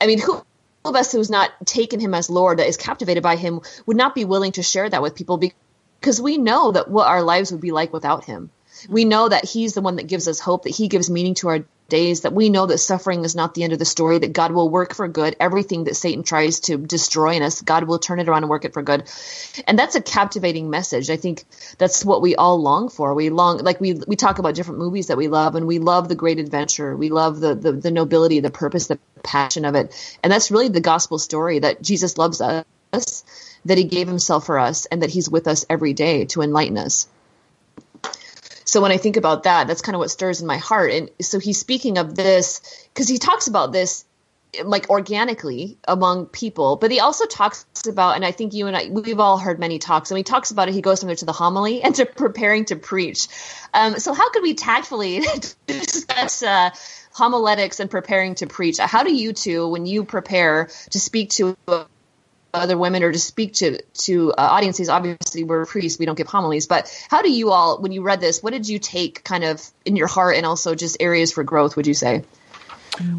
I 0.01 0.07
mean, 0.07 0.19
who 0.19 0.43
of 0.85 0.95
us 0.95 1.11
who's 1.11 1.29
not 1.29 1.51
taken 1.65 1.99
him 1.99 2.13
as 2.13 2.29
Lord, 2.29 2.59
that 2.59 2.67
is 2.67 2.77
captivated 2.77 3.23
by 3.23 3.35
him, 3.35 3.61
would 3.85 3.97
not 3.97 4.15
be 4.15 4.25
willing 4.25 4.53
to 4.53 4.63
share 4.63 4.89
that 4.89 5.01
with 5.01 5.15
people 5.15 5.37
because 5.99 6.21
we 6.21 6.37
know 6.37 6.71
that 6.71 6.89
what 6.89 7.07
our 7.07 7.21
lives 7.21 7.51
would 7.51 7.61
be 7.61 7.71
like 7.71 7.93
without 7.93 8.25
him. 8.25 8.49
We 8.89 9.05
know 9.05 9.27
that 9.27 9.45
he's 9.45 9.73
the 9.73 9.81
one 9.81 9.97
that 9.97 10.07
gives 10.07 10.27
us 10.27 10.39
hope, 10.39 10.63
that 10.63 10.75
he 10.75 10.87
gives 10.87 11.09
meaning 11.09 11.33
to 11.35 11.49
our 11.49 11.65
days, 11.89 12.21
that 12.21 12.33
we 12.33 12.49
know 12.49 12.65
that 12.65 12.77
suffering 12.77 13.23
is 13.25 13.35
not 13.35 13.53
the 13.53 13.63
end 13.63 13.73
of 13.73 13.79
the 13.79 13.85
story, 13.85 14.19
that 14.19 14.33
God 14.33 14.51
will 14.51 14.69
work 14.69 14.93
for 14.93 15.07
good. 15.07 15.35
Everything 15.39 15.85
that 15.85 15.95
Satan 15.95 16.23
tries 16.23 16.59
to 16.61 16.77
destroy 16.77 17.35
in 17.35 17.43
us, 17.43 17.61
God 17.61 17.85
will 17.85 17.99
turn 17.99 18.19
it 18.19 18.27
around 18.27 18.43
and 18.43 18.49
work 18.49 18.65
it 18.65 18.73
for 18.73 18.81
good. 18.81 19.09
And 19.65 19.77
that's 19.77 19.95
a 19.95 20.01
captivating 20.01 20.69
message. 20.69 21.09
I 21.09 21.17
think 21.17 21.45
that's 21.77 22.03
what 22.03 22.21
we 22.21 22.35
all 22.35 22.61
long 22.61 22.89
for. 22.89 23.13
We 23.13 23.29
long, 23.29 23.59
like 23.59 23.79
we, 23.79 23.93
we 24.07 24.15
talk 24.15 24.39
about 24.39 24.55
different 24.55 24.79
movies 24.79 25.07
that 25.07 25.17
we 25.17 25.27
love 25.27 25.55
and 25.55 25.67
we 25.67 25.79
love 25.79 26.09
the 26.09 26.15
great 26.15 26.39
adventure. 26.39 26.95
We 26.95 27.09
love 27.09 27.39
the, 27.39 27.55
the, 27.55 27.71
the 27.71 27.91
nobility, 27.91 28.39
the 28.39 28.51
purpose, 28.51 28.87
the 28.87 28.99
passion 29.23 29.65
of 29.65 29.75
it. 29.75 30.17
And 30.23 30.31
that's 30.31 30.51
really 30.51 30.69
the 30.69 30.81
gospel 30.81 31.19
story 31.19 31.59
that 31.59 31.81
Jesus 31.81 32.17
loves 32.17 32.41
us, 32.41 33.23
that 33.65 33.77
he 33.77 33.83
gave 33.83 34.07
himself 34.07 34.45
for 34.45 34.59
us 34.59 34.85
and 34.85 35.01
that 35.01 35.09
he's 35.09 35.29
with 35.29 35.47
us 35.47 35.65
every 35.69 35.93
day 35.93 36.25
to 36.25 36.41
enlighten 36.41 36.77
us. 36.77 37.07
So 38.77 38.81
when 38.81 38.91
I 38.91 38.97
think 38.97 39.17
about 39.17 39.41
that, 39.41 39.65
that's 39.65 39.81
kind 39.81 39.95
of 39.95 39.99
what 40.01 40.11
stirs 40.11 40.39
in 40.39 40.45
my 40.45 40.57
heart. 40.57 40.91
And 40.91 41.09
so 41.19 41.39
he's 41.39 41.59
speaking 41.59 41.97
of 41.97 42.13
this 42.13 42.61
because 42.93 43.07
he 43.07 43.17
talks 43.17 43.47
about 43.47 43.71
this 43.71 44.05
like 44.63 44.91
organically 44.91 45.79
among 45.87 46.27
people, 46.27 46.75
but 46.75 46.91
he 46.91 46.99
also 46.99 47.25
talks 47.25 47.65
about, 47.87 48.17
and 48.17 48.23
I 48.23 48.31
think 48.31 48.53
you 48.53 48.67
and 48.67 48.77
I, 48.77 48.87
we've 48.91 49.19
all 49.19 49.39
heard 49.39 49.57
many 49.57 49.79
talks, 49.79 50.11
and 50.11 50.17
he 50.19 50.23
talks 50.23 50.51
about 50.51 50.67
it. 50.67 50.75
He 50.75 50.81
goes 50.81 50.99
from 50.99 51.07
there 51.07 51.15
to 51.15 51.25
the 51.25 51.31
homily 51.31 51.81
and 51.83 51.95
to 51.95 52.05
preparing 52.05 52.65
to 52.65 52.75
preach. 52.75 53.27
Um, 53.73 53.97
so 53.97 54.13
how 54.13 54.29
could 54.29 54.43
we 54.43 54.53
tactfully 54.53 55.21
discuss 55.65 56.43
uh, 56.43 56.69
homiletics 57.13 57.79
and 57.79 57.89
preparing 57.89 58.35
to 58.35 58.45
preach? 58.45 58.77
How 58.77 59.01
do 59.01 59.11
you 59.11 59.33
two, 59.33 59.67
when 59.69 59.87
you 59.87 60.03
prepare 60.03 60.69
to 60.91 60.99
speak 60.99 61.31
to 61.31 61.57
other 62.53 62.77
women 62.77 63.03
or 63.03 63.11
to 63.11 63.19
speak 63.19 63.53
to 63.53 63.81
to 63.93 64.31
uh, 64.31 64.35
audiences 64.41 64.89
obviously 64.89 65.43
we're 65.43 65.65
priests 65.65 65.99
we 65.99 66.05
don't 66.05 66.17
give 66.17 66.27
homilies 66.27 66.67
but 66.67 66.91
how 67.09 67.21
do 67.21 67.31
you 67.31 67.51
all 67.51 67.79
when 67.79 67.91
you 67.91 68.01
read 68.01 68.19
this 68.19 68.41
what 68.41 68.53
did 68.53 68.67
you 68.67 68.79
take 68.79 69.23
kind 69.23 69.43
of 69.43 69.61
in 69.85 69.95
your 69.95 70.07
heart 70.07 70.35
and 70.35 70.45
also 70.45 70.75
just 70.75 70.97
areas 70.99 71.31
for 71.31 71.43
growth 71.43 71.75
would 71.75 71.87
you 71.87 71.93
say 71.93 72.23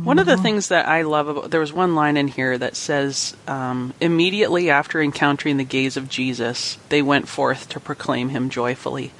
one 0.02 0.19
of 0.19 0.26
the 0.26 0.36
things 0.36 0.69
that 0.69 0.88
I 0.88 1.02
love 1.02 1.28
about 1.28 1.50
there 1.50 1.60
was 1.60 1.72
one 1.72 1.94
line 1.94 2.16
in 2.16 2.26
here 2.26 2.58
that 2.58 2.75
says, 2.75 3.36
um, 3.46 3.94
immediately 4.00 4.70
after 4.70 5.00
encountering 5.00 5.56
the 5.56 5.64
gaze 5.64 5.96
of 5.96 6.08
Jesus, 6.08 6.78
they 6.88 7.00
went 7.00 7.28
forth 7.28 7.69
to 7.70 7.81
proclaim 7.81 8.28
him 8.28 8.50
joyfully. 8.50 9.12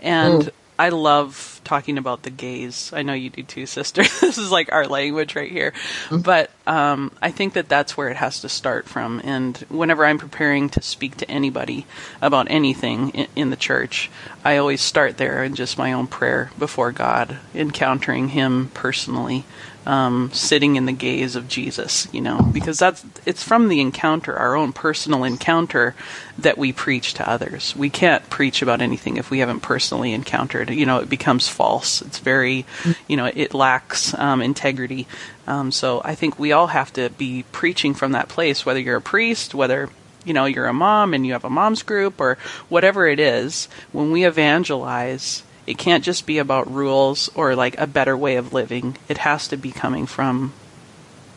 And 0.00 0.44
mm. 0.44 0.50
I 0.80 0.88
love 0.88 1.60
talking 1.62 1.98
about 1.98 2.22
the 2.22 2.30
gaze. 2.30 2.90
I 2.94 3.02
know 3.02 3.12
you 3.12 3.28
do 3.28 3.42
too, 3.42 3.66
sister. 3.66 4.02
this 4.22 4.38
is 4.38 4.50
like 4.50 4.72
our 4.72 4.86
language 4.86 5.36
right 5.36 5.50
here. 5.50 5.72
Mm-hmm. 6.06 6.20
But 6.20 6.50
um, 6.66 7.12
I 7.20 7.30
think 7.32 7.52
that 7.52 7.68
that's 7.68 7.98
where 7.98 8.08
it 8.08 8.16
has 8.16 8.40
to 8.40 8.48
start 8.48 8.88
from. 8.88 9.20
And 9.22 9.58
whenever 9.68 10.06
I'm 10.06 10.16
preparing 10.16 10.70
to 10.70 10.80
speak 10.80 11.18
to 11.18 11.30
anybody 11.30 11.84
about 12.22 12.46
anything 12.50 13.10
in, 13.10 13.26
in 13.36 13.50
the 13.50 13.56
church, 13.56 14.10
I 14.42 14.56
always 14.56 14.80
start 14.80 15.18
there 15.18 15.44
in 15.44 15.54
just 15.54 15.76
my 15.76 15.92
own 15.92 16.06
prayer 16.06 16.50
before 16.58 16.92
God, 16.92 17.36
encountering 17.54 18.30
Him 18.30 18.70
personally 18.72 19.44
um, 19.90 20.30
sitting 20.32 20.76
in 20.76 20.86
the 20.86 20.92
gaze 20.92 21.34
of 21.34 21.48
Jesus, 21.48 22.06
you 22.12 22.20
know, 22.20 22.48
because 22.52 22.78
that's 22.78 23.04
it's 23.26 23.42
from 23.42 23.66
the 23.66 23.80
encounter, 23.80 24.36
our 24.36 24.54
own 24.54 24.72
personal 24.72 25.24
encounter, 25.24 25.96
that 26.38 26.56
we 26.56 26.72
preach 26.72 27.14
to 27.14 27.28
others. 27.28 27.74
We 27.74 27.90
can't 27.90 28.30
preach 28.30 28.62
about 28.62 28.82
anything 28.82 29.16
if 29.16 29.32
we 29.32 29.40
haven't 29.40 29.60
personally 29.60 30.12
encountered. 30.12 30.70
You 30.70 30.86
know, 30.86 30.98
it 30.98 31.08
becomes 31.08 31.48
false. 31.48 32.02
It's 32.02 32.20
very, 32.20 32.66
you 33.08 33.16
know, 33.16 33.26
it 33.34 33.52
lacks 33.52 34.14
um, 34.14 34.40
integrity. 34.42 35.08
Um, 35.48 35.72
so 35.72 36.00
I 36.04 36.14
think 36.14 36.38
we 36.38 36.52
all 36.52 36.68
have 36.68 36.92
to 36.92 37.10
be 37.10 37.44
preaching 37.50 37.92
from 37.92 38.12
that 38.12 38.28
place, 38.28 38.64
whether 38.64 38.78
you're 38.78 38.98
a 38.98 39.02
priest, 39.02 39.56
whether 39.56 39.90
you 40.24 40.32
know 40.32 40.44
you're 40.44 40.68
a 40.68 40.72
mom 40.72 41.14
and 41.14 41.26
you 41.26 41.32
have 41.32 41.44
a 41.44 41.50
mom's 41.50 41.82
group 41.82 42.20
or 42.20 42.38
whatever 42.68 43.08
it 43.08 43.18
is. 43.18 43.66
When 43.90 44.12
we 44.12 44.24
evangelize 44.24 45.42
it 45.66 45.78
can't 45.78 46.04
just 46.04 46.26
be 46.26 46.38
about 46.38 46.70
rules 46.70 47.28
or 47.34 47.54
like 47.54 47.78
a 47.78 47.86
better 47.86 48.16
way 48.16 48.36
of 48.36 48.52
living. 48.52 48.96
It 49.08 49.18
has 49.18 49.48
to 49.48 49.56
be 49.56 49.72
coming 49.72 50.06
from 50.06 50.52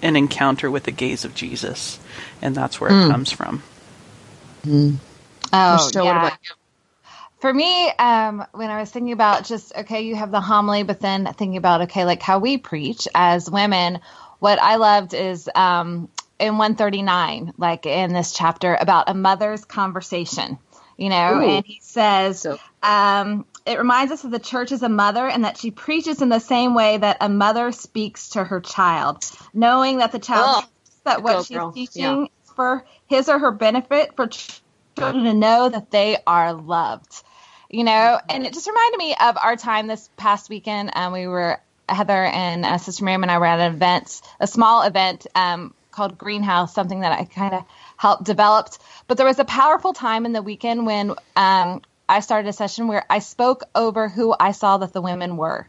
an 0.01 0.15
encounter 0.15 0.69
with 0.69 0.83
the 0.83 0.91
gaze 0.91 1.25
of 1.25 1.33
Jesus, 1.33 1.99
and 2.41 2.55
that's 2.55 2.79
where 2.79 2.91
mm. 2.91 3.07
it 3.07 3.11
comes 3.11 3.31
from. 3.31 3.63
Mm. 4.65 4.97
Oh, 5.51 5.89
yeah. 5.93 6.35
For 7.39 7.53
me, 7.53 7.89
um, 7.91 8.45
when 8.53 8.69
I 8.69 8.79
was 8.79 8.89
thinking 8.89 9.11
about 9.11 9.45
just 9.45 9.75
okay, 9.75 10.01
you 10.01 10.15
have 10.15 10.31
the 10.31 10.39
homily, 10.39 10.83
but 10.83 11.01
then 11.01 11.25
thinking 11.25 11.57
about 11.57 11.81
okay, 11.81 12.05
like 12.05 12.21
how 12.21 12.39
we 12.39 12.57
preach 12.57 13.07
as 13.13 13.51
women. 13.51 13.99
What 14.39 14.59
I 14.61 14.75
loved 14.75 15.13
is 15.13 15.49
um, 15.53 16.09
in 16.39 16.57
139, 16.57 17.53
like 17.57 17.85
in 17.85 18.13
this 18.13 18.33
chapter, 18.33 18.75
about 18.79 19.09
a 19.09 19.13
mother's 19.13 19.65
conversation. 19.65 20.57
You 20.97 21.09
know, 21.09 21.35
Ooh. 21.35 21.43
and 21.43 21.65
he 21.65 21.79
says, 21.81 22.45
um, 22.81 23.45
it 23.65 23.77
reminds 23.77 24.11
us 24.11 24.21
that 24.21 24.29
the 24.29 24.39
church 24.39 24.71
is 24.71 24.83
a 24.83 24.89
mother 24.89 25.27
and 25.27 25.45
that 25.45 25.57
she 25.57 25.71
preaches 25.71 26.21
in 26.21 26.29
the 26.29 26.39
same 26.39 26.75
way 26.75 26.97
that 26.97 27.17
a 27.21 27.29
mother 27.29 27.71
speaks 27.71 28.29
to 28.29 28.43
her 28.43 28.59
child, 28.59 29.23
knowing 29.53 29.99
that 29.99 30.11
the 30.11 30.19
child 30.19 30.63
oh, 30.63 30.69
that 31.05 31.23
what 31.23 31.45
she's 31.45 31.57
girl. 31.57 31.71
teaching 31.71 32.21
yeah. 32.21 32.53
for 32.55 32.85
his 33.07 33.29
or 33.29 33.39
her 33.39 33.51
benefit 33.51 34.15
for 34.15 34.27
children 34.27 35.23
to 35.23 35.33
know 35.33 35.69
that 35.69 35.91
they 35.91 36.17
are 36.27 36.53
loved. 36.53 37.23
You 37.69 37.83
know, 37.83 38.19
and 38.29 38.45
it 38.45 38.53
just 38.53 38.67
reminded 38.67 38.97
me 38.99 39.15
of 39.19 39.35
our 39.41 39.55
time 39.55 39.87
this 39.87 40.07
past 40.15 40.49
weekend. 40.49 40.91
Um, 40.93 41.11
we 41.11 41.25
were 41.25 41.59
Heather 41.89 42.23
and 42.23 42.65
uh, 42.65 42.77
Sister 42.77 43.03
Miriam 43.03 43.23
and 43.23 43.31
I 43.31 43.39
were 43.39 43.45
at 43.45 43.59
an 43.59 43.73
event, 43.73 44.21
a 44.39 44.45
small 44.45 44.83
event 44.83 45.25
um, 45.33 45.73
called 45.93 46.17
Greenhouse, 46.17 46.73
something 46.73 47.01
that 47.01 47.17
I 47.17 47.25
kind 47.25 47.53
of 47.53 47.63
helped 47.97 48.23
developed. 48.23 48.79
But 49.07 49.17
there 49.17 49.25
was 49.25 49.39
a 49.39 49.45
powerful 49.45 49.93
time 49.93 50.25
in 50.25 50.33
the 50.33 50.41
weekend 50.41 50.85
when 50.85 51.13
um, 51.35 51.81
I 52.09 52.19
started 52.19 52.49
a 52.49 52.53
session 52.53 52.87
where 52.87 53.05
I 53.09 53.19
spoke 53.19 53.63
over 53.73 54.09
who 54.09 54.35
I 54.37 54.51
saw 54.51 54.77
that 54.77 54.93
the 54.93 55.01
women 55.01 55.37
were 55.37 55.67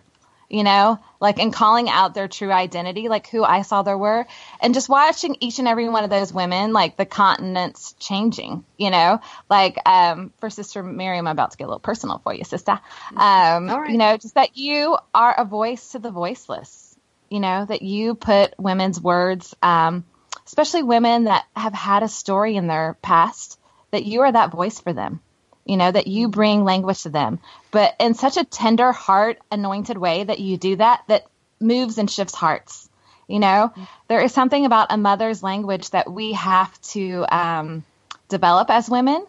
you 0.48 0.62
know, 0.62 1.00
like 1.20 1.38
in 1.38 1.50
calling 1.50 1.88
out 1.88 2.14
their 2.14 2.28
true 2.28 2.52
identity, 2.52 3.08
like 3.08 3.28
who 3.28 3.42
I 3.42 3.62
saw 3.62 3.82
there 3.82 3.98
were, 3.98 4.26
and 4.60 4.74
just 4.74 4.88
watching 4.88 5.36
each 5.40 5.58
and 5.58 5.66
every 5.66 5.88
one 5.88 6.04
of 6.04 6.10
those 6.10 6.32
women, 6.32 6.72
like 6.72 6.96
the 6.96 7.06
continents 7.06 7.94
changing, 7.98 8.64
you 8.76 8.90
know, 8.90 9.20
like 9.50 9.76
um, 9.86 10.32
for 10.38 10.50
Sister 10.50 10.82
Miriam, 10.82 11.26
I'm 11.26 11.32
about 11.32 11.52
to 11.52 11.56
get 11.56 11.64
a 11.64 11.68
little 11.68 11.80
personal 11.80 12.18
for 12.18 12.32
you, 12.32 12.44
sister. 12.44 12.78
Um, 13.16 13.68
right. 13.68 13.90
You 13.90 13.98
know, 13.98 14.16
just 14.16 14.34
that 14.34 14.56
you 14.56 14.96
are 15.14 15.34
a 15.36 15.44
voice 15.44 15.92
to 15.92 15.98
the 15.98 16.10
voiceless, 16.10 16.96
you 17.30 17.40
know, 17.40 17.64
that 17.64 17.82
you 17.82 18.14
put 18.14 18.54
women's 18.58 19.00
words, 19.00 19.56
um, 19.62 20.04
especially 20.46 20.82
women 20.82 21.24
that 21.24 21.44
have 21.56 21.74
had 21.74 22.02
a 22.02 22.08
story 22.08 22.56
in 22.56 22.66
their 22.66 22.96
past, 23.02 23.58
that 23.90 24.04
you 24.04 24.22
are 24.22 24.32
that 24.32 24.50
voice 24.52 24.80
for 24.80 24.92
them 24.92 25.20
you 25.64 25.76
know, 25.76 25.90
that 25.90 26.06
you 26.06 26.28
bring 26.28 26.64
language 26.64 27.02
to 27.02 27.08
them, 27.08 27.38
but 27.70 27.94
in 27.98 28.14
such 28.14 28.36
a 28.36 28.44
tender 28.44 28.92
heart, 28.92 29.38
anointed 29.50 29.96
way 29.96 30.24
that 30.24 30.38
you 30.38 30.56
do 30.56 30.76
that, 30.76 31.02
that 31.08 31.26
moves 31.60 31.98
and 31.98 32.10
shifts 32.10 32.34
hearts. 32.34 32.88
You 33.26 33.38
know, 33.38 33.72
there 34.08 34.20
is 34.20 34.32
something 34.32 34.66
about 34.66 34.88
a 34.92 34.98
mother's 34.98 35.42
language 35.42 35.88
that 35.90 36.12
we 36.12 36.34
have 36.34 36.78
to 36.92 37.24
um, 37.30 37.84
develop 38.28 38.68
as 38.68 38.90
women 38.90 39.26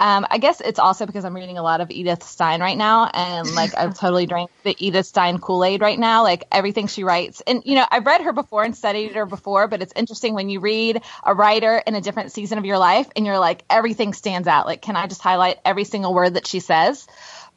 um, 0.00 0.26
I 0.28 0.38
guess 0.38 0.60
it's 0.60 0.78
also 0.78 1.06
because 1.06 1.24
I'm 1.24 1.34
reading 1.34 1.56
a 1.56 1.62
lot 1.62 1.80
of 1.80 1.90
Edith 1.90 2.24
Stein 2.24 2.60
right 2.60 2.76
now, 2.76 3.08
and 3.12 3.54
like 3.54 3.74
I've 3.76 3.94
totally 3.98 4.26
drank 4.26 4.50
the 4.64 4.74
Edith 4.78 5.06
Stein 5.06 5.38
Kool 5.38 5.64
Aid 5.64 5.80
right 5.80 5.98
now. 5.98 6.24
Like 6.24 6.44
everything 6.50 6.88
she 6.88 7.04
writes, 7.04 7.42
and 7.46 7.62
you 7.64 7.76
know 7.76 7.86
I've 7.90 8.04
read 8.04 8.22
her 8.22 8.32
before 8.32 8.64
and 8.64 8.76
studied 8.76 9.14
her 9.14 9.24
before, 9.24 9.68
but 9.68 9.82
it's 9.82 9.92
interesting 9.94 10.34
when 10.34 10.48
you 10.48 10.58
read 10.60 11.02
a 11.22 11.34
writer 11.34 11.80
in 11.86 11.94
a 11.94 12.00
different 12.00 12.32
season 12.32 12.58
of 12.58 12.64
your 12.64 12.78
life, 12.78 13.08
and 13.14 13.24
you're 13.24 13.38
like 13.38 13.64
everything 13.70 14.14
stands 14.14 14.48
out. 14.48 14.66
Like, 14.66 14.82
can 14.82 14.96
I 14.96 15.06
just 15.06 15.22
highlight 15.22 15.58
every 15.64 15.84
single 15.84 16.12
word 16.12 16.34
that 16.34 16.46
she 16.46 16.58
says? 16.60 17.06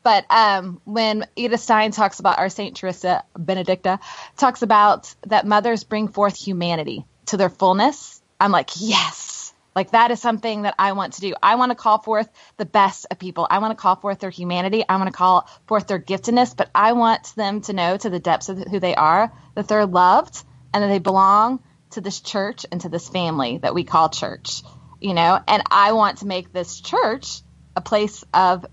But 0.04 0.26
um, 0.30 0.80
when 0.86 1.26
Edith 1.36 1.60
Stein 1.60 1.92
talks 1.92 2.20
about 2.20 2.38
our 2.38 2.50
Saint 2.50 2.78
Teresa 2.78 3.24
Benedicta 3.38 4.00
talks 4.38 4.62
about 4.62 5.14
that 5.26 5.46
mothers 5.46 5.84
bring 5.84 6.08
forth 6.08 6.38
humanity 6.38 7.04
to 7.26 7.38
their 7.38 7.50
fullness, 7.50 8.22
I'm 8.40 8.52
like, 8.52 8.70
yes 8.78 9.37
like 9.78 9.92
that 9.92 10.10
is 10.10 10.20
something 10.20 10.64
that 10.64 10.74
I 10.80 10.94
want 10.94 11.14
to 11.14 11.22
do. 11.22 11.36
I 11.44 11.54
want 11.54 11.70
to 11.70 11.76
call 11.76 12.00
forth 12.00 12.28
the 12.58 12.66
best 12.66 13.06
of 13.12 13.20
people. 13.20 13.46
I 13.48 13.60
want 13.60 13.78
to 13.78 13.80
call 13.80 13.96
forth 13.96 14.18
their 14.18 14.32
humanity. 14.32 14.84
I 14.90 14.96
want 14.96 15.06
to 15.06 15.16
call 15.16 15.48
forth 15.68 15.86
their 15.86 16.00
giftedness, 16.00 16.58
but 16.58 16.72
I 16.74 16.94
want 16.94 17.32
them 17.36 17.62
to 17.62 17.74
know 17.74 17.96
to 17.96 18.10
the 18.10 18.18
depths 18.18 18.50
of 18.50 18.58
who 18.58 18.80
they 18.80 18.96
are 18.96 19.32
that 19.54 19.68
they're 19.68 19.86
loved 19.86 20.44
and 20.74 20.84
that 20.84 20.88
they 20.88 20.98
belong 20.98 21.60
to 21.92 22.02
this 22.02 22.20
church 22.20 22.66
and 22.72 22.82
to 22.82 22.90
this 22.90 23.08
family 23.08 23.60
that 23.60 23.76
we 23.76 23.84
call 23.84 24.10
church. 24.10 24.64
You 25.00 25.14
know, 25.14 25.40
and 25.48 25.62
I 25.70 25.92
want 25.92 26.18
to 26.20 26.26
make 26.26 26.52
this 26.52 26.82
church 26.82 27.42
a 27.76 27.82
place 27.82 28.26
of 28.34 28.66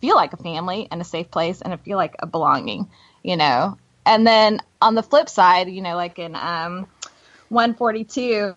feel 0.00 0.14
like 0.14 0.32
a 0.32 0.36
family 0.36 0.86
and 0.92 1.00
a 1.00 1.04
safe 1.04 1.28
place 1.28 1.60
and 1.60 1.72
a 1.72 1.76
feel 1.76 1.96
like 1.96 2.14
a 2.20 2.26
belonging, 2.28 2.88
you 3.24 3.36
know. 3.36 3.78
And 4.06 4.24
then 4.24 4.60
on 4.80 4.94
the 4.94 5.02
flip 5.02 5.28
side, 5.28 5.68
you 5.68 5.82
know, 5.82 5.96
like 5.96 6.20
in 6.20 6.36
um 6.36 6.86
142 7.48 8.54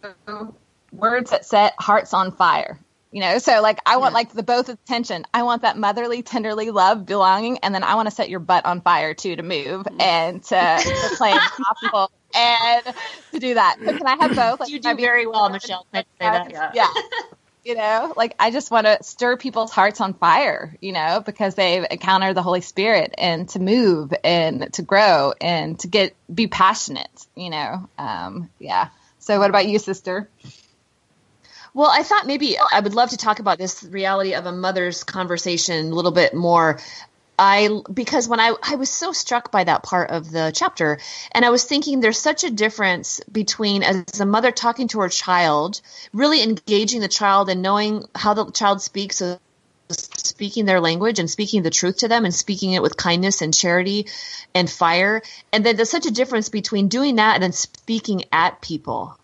words 0.96 1.32
that 1.32 1.46
set 1.46 1.74
hearts 1.80 2.14
on 2.14 2.32
fire. 2.32 2.80
You 3.12 3.22
know, 3.22 3.38
so 3.38 3.62
like 3.62 3.80
I 3.86 3.96
want 3.96 4.12
yeah. 4.12 4.16
like 4.16 4.34
the 4.34 4.44
both 4.44 4.68
of 4.68 4.84
tension. 4.84 5.26
I 5.34 5.44
want 5.44 5.62
that 5.62 5.78
motherly, 5.78 6.22
tenderly 6.22 6.70
love, 6.70 7.06
belonging, 7.06 7.60
and 7.60 7.74
then 7.74 7.82
I 7.82 7.96
want 7.96 8.10
to 8.10 8.14
set 8.14 8.30
your 8.30 8.42
butt 8.42 8.66
on 8.66 8.82
fire 8.82 9.14
too 9.14 9.38
to 9.38 9.44
move 9.44 9.86
mm-hmm. 9.86 10.02
and 10.02 10.44
to, 10.44 10.56
to 10.84 11.16
play 11.16 11.32
impossible 11.58 12.12
and 12.36 12.84
to 13.32 13.40
do 13.40 13.54
that. 13.54 13.78
So 13.80 13.98
can 13.98 14.06
I 14.06 14.18
have 14.20 14.36
both? 14.36 14.60
Like, 14.60 14.70
you 14.70 14.80
do 14.80 14.96
very 14.96 15.28
well, 15.28 15.50
Michelle. 15.50 15.88
Can 15.94 16.04
I 16.20 16.26
say 16.26 16.38
that? 16.38 16.52
Yeah. 16.52 16.72
yeah. 16.74 16.88
you 17.64 17.76
know, 17.76 18.14
like 18.16 18.36
I 18.38 18.52
just 18.52 18.70
want 18.70 18.86
to 18.86 19.02
stir 19.02 19.38
people's 19.38 19.72
hearts 19.72 20.02
on 20.02 20.14
fire, 20.14 20.76
you 20.82 20.92
know, 20.92 21.24
because 21.26 21.56
they've 21.56 21.86
encountered 21.90 22.36
the 22.36 22.44
Holy 22.44 22.62
Spirit 22.62 23.16
and 23.18 23.48
to 23.50 23.60
move 23.60 24.14
and 24.24 24.72
to 24.74 24.82
grow 24.82 25.34
and 25.40 25.80
to 25.80 25.88
get 25.88 26.16
be 26.34 26.48
passionate, 26.48 27.26
you 27.36 27.50
know. 27.50 27.90
Um, 27.98 28.50
yeah. 28.60 28.90
So 29.20 29.40
what 29.40 29.50
about 29.50 29.68
you, 29.68 29.80
sister? 29.80 30.30
Well, 31.76 31.92
I 31.92 32.04
thought 32.04 32.26
maybe 32.26 32.58
I 32.58 32.80
would 32.80 32.94
love 32.94 33.10
to 33.10 33.18
talk 33.18 33.40
about 33.40 33.58
this 33.58 33.84
reality 33.84 34.34
of 34.34 34.46
a 34.46 34.52
mother's 34.54 35.04
conversation 35.04 35.92
a 35.92 35.94
little 35.94 36.14
bit 36.14 36.34
more. 36.34 36.80
I 37.38 37.82
because 37.94 38.30
when 38.30 38.40
I 38.40 38.56
I 38.64 38.76
was 38.76 38.90
so 38.90 39.12
struck 39.12 39.52
by 39.52 39.66
that 39.66 39.84
part 39.84 40.10
of 40.10 40.32
the 40.32 40.54
chapter 40.56 41.00
and 41.34 41.44
I 41.44 41.50
was 41.50 41.66
thinking 41.66 42.00
there's 42.00 42.18
such 42.18 42.46
a 42.46 42.50
difference 42.50 43.20
between 43.30 43.84
as 43.84 44.22
a 44.22 44.26
mother 44.26 44.54
talking 44.54 44.88
to 44.90 45.02
her 45.02 45.10
child, 45.10 45.82
really 46.14 46.42
engaging 46.42 47.02
the 47.02 47.10
child 47.10 47.50
and 47.50 47.62
knowing 47.62 48.06
how 48.16 48.34
the 48.34 48.50
child 48.52 48.82
speaks 48.82 49.18
so 49.18 49.38
speaking 49.92 50.64
their 50.64 50.80
language 50.80 51.20
and 51.20 51.30
speaking 51.30 51.62
the 51.62 51.70
truth 51.70 51.98
to 51.98 52.08
them 52.08 52.24
and 52.24 52.34
speaking 52.34 52.72
it 52.72 52.82
with 52.82 52.96
kindness 52.96 53.42
and 53.42 53.54
charity 53.54 54.08
and 54.54 54.70
fire 54.70 55.22
and 55.52 55.66
then 55.66 55.76
there's 55.76 55.92
such 55.92 56.06
a 56.06 56.12
difference 56.12 56.48
between 56.48 56.88
doing 56.88 57.18
that 57.18 57.36
and 57.36 57.44
then 57.44 57.52
speaking 57.52 58.24
at 58.32 58.62
people 58.62 59.20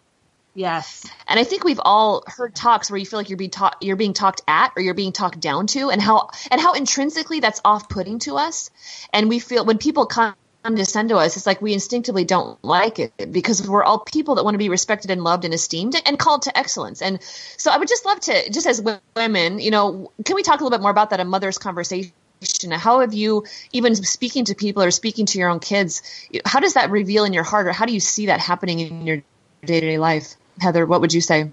Yes. 0.53 1.05
And 1.27 1.39
I 1.39 1.46
think 1.46 1.63
we've 1.63 1.79
all 1.84 2.24
heard 2.27 2.53
talks 2.53 2.91
where 2.91 2.98
you 2.98 3.05
feel 3.05 3.20
like 3.20 3.29
you're 3.29 3.38
being 3.38 3.51
taught 3.51 3.77
you're 3.81 3.96
being 3.96 4.13
talked 4.13 4.41
at 4.48 4.74
or 4.75 4.81
you're 4.81 4.93
being 4.93 5.13
talked 5.13 5.39
down 5.39 5.67
to 5.67 5.89
and 5.89 6.01
how 6.01 6.29
and 6.50 6.60
how 6.60 6.74
intrinsically 6.74 7.39
that's 7.39 7.62
off-putting 7.63 8.20
to 8.20 8.36
us. 8.36 8.70
And 9.13 9.29
we 9.29 9.39
feel 9.39 9.63
when 9.63 9.77
people 9.77 10.08
condescend 10.08 11.08
to 11.10 11.17
us, 11.17 11.38
it's 11.38 11.48
like 11.48 11.62
we 11.62 11.74
instinctively 11.74 12.25
don't 12.25 12.62
like 12.63 13.00
it 13.00 13.31
because 13.31 13.67
we're 13.67 13.84
all 13.84 14.00
people 14.00 14.36
that 14.36 14.43
want 14.43 14.55
to 14.55 14.60
be 14.60 14.67
respected 14.67 15.10
and 15.10 15.24
loved 15.24 15.46
and 15.46 15.53
esteemed 15.53 15.96
and 16.05 16.20
called 16.20 16.41
to 16.43 16.58
excellence. 16.58 17.01
And 17.01 17.22
so 17.24 17.72
I 17.72 17.77
would 17.77 17.88
just 17.88 18.05
love 18.05 18.20
to 18.20 18.51
just 18.51 18.67
as 18.67 18.81
women, 19.15 19.60
you 19.60 19.72
know, 19.72 20.12
can 20.25 20.36
we 20.36 20.43
talk 20.43 20.60
a 20.60 20.63
little 20.63 20.77
bit 20.77 20.81
more 20.81 20.91
about 20.91 21.12
that 21.12 21.22
a 21.22 21.25
mother's 21.25 21.58
conversation? 21.58 22.12
How 22.72 23.00
have 23.00 23.13
you, 23.13 23.46
even 23.72 23.96
speaking 23.96 24.46
to 24.46 24.55
people 24.55 24.84
or 24.84 24.91
speaking 24.91 25.27
to 25.27 25.39
your 25.39 25.50
own 25.50 25.60
kids, 25.60 26.01
how 26.43 26.60
does 26.60 26.74
that 26.74 26.89
reveal 26.89 27.24
in 27.24 27.34
your 27.34 27.43
heart, 27.43 27.67
or 27.67 27.72
how 27.72 27.86
do 27.86 27.93
you 27.93 28.00
see 28.00 28.25
that 28.25 28.39
happening 28.39 28.79
in 28.79 29.08
your 29.08 29.17
day 29.63 29.79
to 29.79 29.88
day 29.88 29.98
life? 30.00 30.36
Heather, 30.60 30.86
what 30.86 31.01
would 31.01 31.13
you 31.13 31.22
say? 31.22 31.50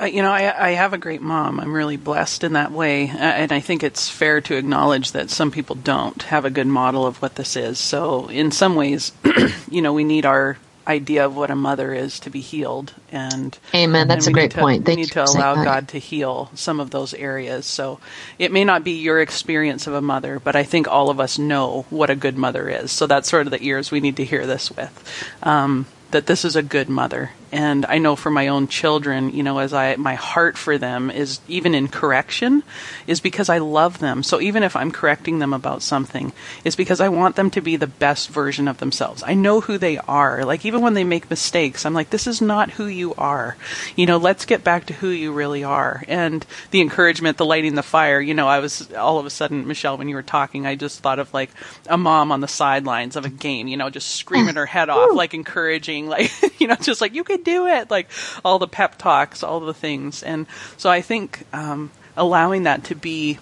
Uh, 0.00 0.04
you 0.04 0.22
know, 0.22 0.30
I, 0.30 0.68
I, 0.68 0.70
have 0.72 0.92
a 0.92 0.98
great 0.98 1.20
mom. 1.20 1.58
I'm 1.58 1.72
really 1.72 1.96
blessed 1.96 2.44
in 2.44 2.52
that 2.52 2.70
way. 2.70 3.10
Uh, 3.10 3.16
and 3.16 3.50
I 3.50 3.58
think 3.58 3.82
it's 3.82 4.08
fair 4.08 4.40
to 4.42 4.54
acknowledge 4.54 5.10
that 5.12 5.28
some 5.28 5.50
people 5.50 5.74
don't 5.74 6.22
have 6.24 6.44
a 6.44 6.50
good 6.50 6.68
model 6.68 7.04
of 7.04 7.20
what 7.20 7.34
this 7.34 7.56
is. 7.56 7.80
So, 7.80 8.28
in 8.28 8.52
some 8.52 8.76
ways, 8.76 9.10
you 9.70 9.82
know, 9.82 9.92
we 9.92 10.04
need 10.04 10.24
our 10.24 10.56
idea 10.86 11.26
of 11.26 11.36
what 11.36 11.50
a 11.50 11.56
mother 11.56 11.92
is 11.92 12.20
to 12.20 12.30
be 12.30 12.40
healed. 12.40 12.94
And 13.10 13.58
Amen. 13.74 14.06
That's 14.06 14.28
and 14.28 14.36
a 14.36 14.38
great 14.38 14.52
to, 14.52 14.60
point. 14.60 14.86
Thank 14.86 14.98
we 14.98 15.02
need 15.02 15.12
to 15.12 15.24
allow 15.24 15.56
God 15.64 15.88
to 15.88 15.98
heal 15.98 16.50
some 16.54 16.78
of 16.78 16.90
those 16.90 17.12
areas. 17.12 17.66
So, 17.66 17.98
it 18.38 18.52
may 18.52 18.62
not 18.62 18.84
be 18.84 18.92
your 18.92 19.20
experience 19.20 19.88
of 19.88 19.94
a 19.94 20.00
mother, 20.00 20.38
but 20.38 20.54
I 20.54 20.62
think 20.62 20.86
all 20.86 21.10
of 21.10 21.18
us 21.18 21.40
know 21.40 21.86
what 21.90 22.08
a 22.08 22.14
good 22.14 22.38
mother 22.38 22.68
is. 22.68 22.92
So, 22.92 23.08
that's 23.08 23.28
sort 23.28 23.48
of 23.48 23.50
the 23.50 23.62
ears 23.64 23.90
we 23.90 23.98
need 23.98 24.18
to 24.18 24.24
hear 24.24 24.46
this 24.46 24.70
with. 24.70 25.34
Um, 25.42 25.86
that 26.10 26.26
this 26.26 26.44
is 26.44 26.56
a 26.56 26.62
good 26.62 26.88
mother 26.88 27.30
and 27.50 27.86
I 27.86 27.98
know 27.98 28.14
for 28.14 28.30
my 28.30 28.48
own 28.48 28.68
children, 28.68 29.30
you 29.30 29.42
know, 29.42 29.58
as 29.58 29.72
I 29.72 29.96
my 29.96 30.14
heart 30.14 30.58
for 30.58 30.76
them 30.76 31.10
is 31.10 31.40
even 31.48 31.74
in 31.74 31.88
correction 31.88 32.62
is 33.06 33.20
because 33.20 33.48
I 33.48 33.58
love 33.58 33.98
them. 33.98 34.22
So 34.22 34.40
even 34.40 34.62
if 34.62 34.76
I'm 34.76 34.90
correcting 34.90 35.38
them 35.38 35.54
about 35.54 35.82
something, 35.82 36.32
it's 36.64 36.76
because 36.76 37.00
I 37.00 37.08
want 37.08 37.36
them 37.36 37.50
to 37.52 37.60
be 37.60 37.76
the 37.76 37.86
best 37.86 38.28
version 38.28 38.68
of 38.68 38.78
themselves. 38.78 39.22
I 39.26 39.34
know 39.34 39.60
who 39.60 39.78
they 39.78 39.96
are. 39.98 40.44
Like 40.44 40.66
even 40.66 40.82
when 40.82 40.94
they 40.94 41.04
make 41.04 41.30
mistakes, 41.30 41.86
I'm 41.86 41.94
like 41.94 42.10
this 42.10 42.26
is 42.26 42.42
not 42.42 42.72
who 42.72 42.86
you 42.86 43.14
are. 43.14 43.56
You 43.96 44.06
know, 44.06 44.18
let's 44.18 44.44
get 44.44 44.62
back 44.62 44.86
to 44.86 44.92
who 44.92 45.08
you 45.08 45.32
really 45.32 45.64
are. 45.64 46.04
And 46.06 46.44
the 46.70 46.82
encouragement, 46.82 47.38
the 47.38 47.46
lighting 47.46 47.76
the 47.76 47.82
fire, 47.82 48.20
you 48.20 48.34
know, 48.34 48.48
I 48.48 48.58
was 48.58 48.92
all 48.92 49.18
of 49.18 49.26
a 49.26 49.30
sudden 49.30 49.66
Michelle 49.66 49.96
when 49.96 50.08
you 50.08 50.16
were 50.16 50.22
talking, 50.22 50.66
I 50.66 50.74
just 50.74 51.00
thought 51.00 51.18
of 51.18 51.32
like 51.32 51.50
a 51.88 51.96
mom 51.96 52.30
on 52.30 52.40
the 52.40 52.48
sidelines 52.48 53.16
of 53.16 53.24
a 53.24 53.30
game, 53.30 53.68
you 53.68 53.78
know, 53.78 53.88
just 53.88 54.16
screaming 54.16 54.56
her 54.56 54.66
head 54.66 54.90
off 54.90 55.14
like 55.14 55.32
encouraging 55.32 56.08
like 56.08 56.30
you 56.58 56.66
know, 56.66 56.74
just 56.74 57.00
like 57.00 57.14
you 57.14 57.24
can 57.24 57.37
do 57.42 57.66
it, 57.66 57.90
like 57.90 58.08
all 58.44 58.58
the 58.58 58.68
pep 58.68 58.98
talks, 58.98 59.42
all 59.42 59.60
the 59.60 59.74
things. 59.74 60.22
And 60.22 60.46
so 60.76 60.90
I 60.90 61.00
think 61.00 61.44
um, 61.52 61.90
allowing 62.16 62.64
that 62.64 62.84
to 62.84 62.94
be 62.94 63.38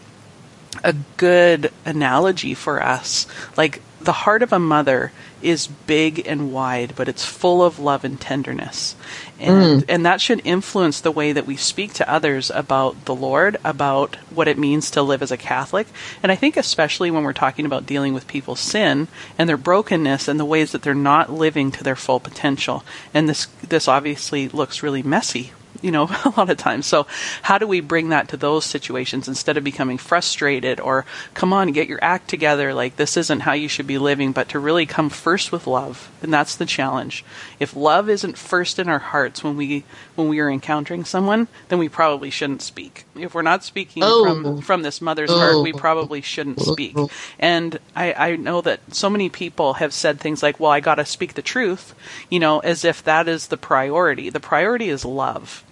a 0.85 0.95
good 1.17 1.73
analogy 1.85 2.55
for 2.55 2.83
us, 2.83 3.27
like 3.57 3.83
the 4.07 4.13
heart 4.13 4.43
of 4.43 4.53
a 4.53 4.59
mother 4.59 5.11
is 5.43 5.67
big 5.67 6.27
and 6.27 6.53
wide, 6.53 6.95
but 6.95 7.09
it's 7.09 7.25
full 7.25 7.63
of 7.63 7.81
love 7.81 8.05
and 8.05 8.21
tenderness. 8.21 8.95
And, 9.39 9.83
mm. 9.83 9.85
and 9.89 10.07
that 10.07 10.21
should 10.21 10.41
influence 10.45 11.01
the 11.01 11.11
way 11.11 11.33
that 11.33 11.45
we 11.45 11.57
speak 11.57 11.93
to 11.95 12.11
others 12.11 12.51
about 12.55 13.05
the 13.05 13.15
Lord, 13.15 13.57
about 13.65 14.15
what 14.31 14.47
it 14.47 14.59
means 14.59 14.93
to 14.93 15.03
live 15.03 15.23
as 15.23 15.33
a 15.33 15.37
Catholic. 15.37 15.89
And 16.23 16.31
I 16.31 16.37
think 16.37 16.57
especially 16.57 17.11
when 17.11 17.25
we're 17.25 17.33
talking 17.33 17.67
about 17.67 17.85
dealing 17.85 18.15
with 18.15 18.29
people's 18.29 18.61
sin 18.61 19.09
and 19.37 19.49
their 19.49 19.57
brokenness 19.57 20.29
and 20.29 20.39
the 20.39 20.45
ways 20.45 20.71
that 20.71 20.83
they're 20.83 20.95
not 20.95 21.33
living 21.33 21.73
to 21.73 21.85
their 21.85 21.97
full 21.97 22.21
potential. 22.21 22.85
And 23.13 23.29
this, 23.29 23.47
this 23.69 23.89
obviously 23.89 24.49
looks 24.49 24.85
really 24.85 25.03
messy 25.03 25.53
you 25.83 25.91
know, 25.91 26.05
a 26.25 26.33
lot 26.37 26.51
of 26.51 26.57
times. 26.57 26.87
So, 26.87 27.07
how 27.43 27.59
do 27.59 27.67
we 27.67 27.81
bring 27.81 28.11
that 28.11 28.29
to 28.29 28.37
those 28.37 28.65
situations 28.65 29.29
instead 29.29 29.57
of 29.57 29.65
becoming 29.65 29.99
frustrated 29.99 30.81
or, 30.81 31.05
come 31.35 31.53
on, 31.53 31.73
get 31.73 31.89
your 31.89 31.99
act 32.03 32.29
together, 32.29 32.75
like 32.75 32.97
this 32.97 33.17
isn't 33.17 33.41
how 33.41 33.53
you 33.53 33.69
should 33.69 33.87
be 33.87 33.99
living, 33.99 34.33
but 34.33 34.49
to 34.51 34.59
really 34.59 34.87
come 34.87 35.11
first 35.11 35.53
with 35.53 35.67
love. 35.67 36.11
And 36.23 36.33
that's 36.33 36.57
the 36.57 36.67
challenge. 36.67 37.25
If 37.61 37.77
love 37.77 38.09
isn't 38.09 38.39
first 38.39 38.79
in 38.79 38.89
our 38.89 38.99
hearts 38.99 39.45
when 39.45 39.57
we 39.57 39.85
when 40.15 40.29
we 40.29 40.41
are 40.41 40.51
encountering 40.51 41.05
someone, 41.05 41.49
then 41.69 41.79
we 41.79 41.89
probably 41.89 42.31
shouldn't 42.31 42.63
speak. 42.63 43.05
If 43.15 43.35
we're 43.35 43.43
not 43.43 43.65
speaking 43.65 44.03
oh. 44.05 44.25
from 44.25 44.61
from 44.63 44.83
this 44.83 45.01
mother's 45.01 45.31
oh. 45.31 45.39
heart, 45.39 45.63
we 45.63 45.73
oh. 45.73 45.77
probably 45.77 46.21
shouldn't 46.21 46.59
oh. 46.61 46.73
speak. 46.73 46.97
And 47.39 47.79
I, 47.95 48.13
I 48.13 48.37
know 48.37 48.61
that 48.63 48.81
so 48.95 49.09
many 49.09 49.29
people 49.29 49.75
have 49.75 49.93
said 49.93 50.21
things 50.21 50.43
like, 50.43 50.59
"Well, 50.59 50.71
I 50.71 50.81
got 50.81 50.97
to 50.97 51.05
speak 51.05 51.35
the 51.35 51.43
truth," 51.43 51.95
you 52.31 52.41
know, 52.41 52.61
as 52.61 52.85
if 52.85 53.03
that 53.05 53.29
is 53.29 53.49
the 53.49 53.57
priority. 53.57 54.31
The 54.31 54.41
priority 54.41 54.89
is 54.89 55.05
love 55.05 55.65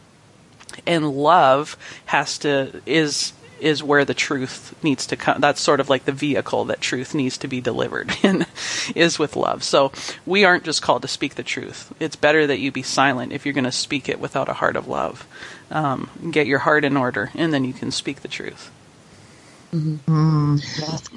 and 0.86 1.10
love 1.10 1.76
has 2.06 2.38
to 2.38 2.80
is 2.86 3.32
is 3.60 3.82
where 3.82 4.04
the 4.04 4.14
truth 4.14 4.74
needs 4.82 5.06
to 5.06 5.16
come. 5.16 5.40
That's 5.40 5.60
sort 5.60 5.80
of 5.80 5.88
like 5.88 6.04
the 6.04 6.12
vehicle 6.12 6.66
that 6.66 6.80
truth 6.80 7.14
needs 7.14 7.38
to 7.38 7.48
be 7.48 7.60
delivered 7.60 8.12
in, 8.22 8.46
is 8.94 9.18
with 9.18 9.36
love. 9.36 9.62
So 9.62 9.92
we 10.26 10.44
aren't 10.44 10.64
just 10.64 10.82
called 10.82 11.02
to 11.02 11.08
speak 11.08 11.36
the 11.36 11.42
truth. 11.42 11.92
It's 11.98 12.16
better 12.16 12.46
that 12.46 12.58
you 12.58 12.70
be 12.70 12.82
silent 12.82 13.32
if 13.32 13.46
you're 13.46 13.54
going 13.54 13.64
to 13.64 13.72
speak 13.72 14.08
it 14.08 14.20
without 14.20 14.48
a 14.48 14.54
heart 14.54 14.76
of 14.76 14.86
love. 14.86 15.26
Um, 15.70 16.10
get 16.30 16.46
your 16.46 16.58
heart 16.58 16.84
in 16.84 16.96
order, 16.96 17.30
and 17.34 17.52
then 17.54 17.64
you 17.64 17.72
can 17.72 17.90
speak 17.90 18.20
the 18.20 18.28
truth. 18.28 18.70
Mm-hmm. 19.72 20.56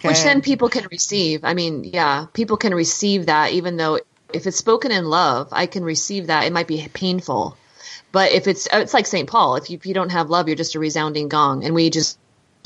Which 0.08 0.24
then 0.24 0.42
people 0.42 0.70
can 0.70 0.88
receive. 0.90 1.44
I 1.44 1.54
mean, 1.54 1.84
yeah, 1.84 2.26
people 2.34 2.58
can 2.58 2.74
receive 2.74 3.28
that, 3.28 3.52
even 3.52 3.78
though 3.78 4.00
if 4.34 4.48
it's 4.48 4.58
spoken 4.58 4.92
in 4.92 5.06
love, 5.06 5.50
I 5.52 5.68
can 5.68 5.84
receive 5.84 6.28
that. 6.28 6.46
It 6.46 6.54
might 6.54 6.68
be 6.68 6.88
painful 6.94 7.58
but 8.18 8.32
if 8.32 8.48
it's 8.48 8.68
it's 8.74 8.96
like 8.96 9.06
St. 9.06 9.30
Paul, 9.30 9.58
if 9.58 9.70
you, 9.70 9.78
if 9.78 9.86
you 9.86 9.94
don't 9.94 10.10
have 10.10 10.32
love, 10.32 10.48
you're 10.48 10.58
just 10.58 10.74
a 10.74 10.80
resounding 10.80 11.30
gong, 11.30 11.64
and 11.64 11.76
we 11.76 11.92
just 11.92 12.18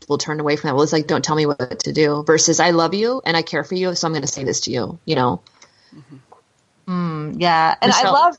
will 0.07 0.17
turn 0.17 0.39
away 0.39 0.55
from 0.55 0.69
that. 0.69 0.75
Well, 0.75 0.83
it's 0.83 0.93
like 0.93 1.07
don't 1.07 1.25
tell 1.25 1.35
me 1.35 1.45
what 1.45 1.81
to 1.81 1.91
do. 1.91 2.23
Versus 2.25 2.61
I 2.61 2.69
love 2.69 2.93
you 2.93 3.21
and 3.25 3.35
I 3.35 3.41
care 3.41 3.65
for 3.65 3.75
you, 3.75 3.93
so 3.93 4.07
I'm 4.07 4.13
going 4.13 4.21
to 4.21 4.29
say 4.29 4.45
this 4.45 4.61
to 4.61 4.71
you. 4.71 4.97
You 5.03 5.15
know. 5.15 5.41
Mm-hmm. 5.93 7.31
Mm, 7.33 7.35
yeah, 7.41 7.75
and 7.81 7.89
Michelle. 7.89 8.15
I 8.15 8.19
love 8.27 8.37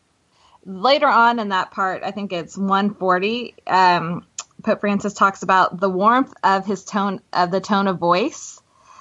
later 0.65 1.07
on 1.07 1.39
in 1.39 1.51
that 1.51 1.71
part. 1.71 2.03
I 2.03 2.13
think 2.13 2.33
it's 2.33 2.57
140. 2.57 3.57
Um, 3.67 4.25
Pope 4.63 4.81
Francis 4.81 5.13
talks 5.13 5.43
about 5.43 5.79
the 5.79 5.91
warmth 5.91 6.33
of 6.43 6.65
his 6.65 6.83
tone 6.83 7.21
of 7.31 7.51
the 7.51 7.61
tone 7.61 7.89
of 7.89 7.99
voice, 7.99 8.59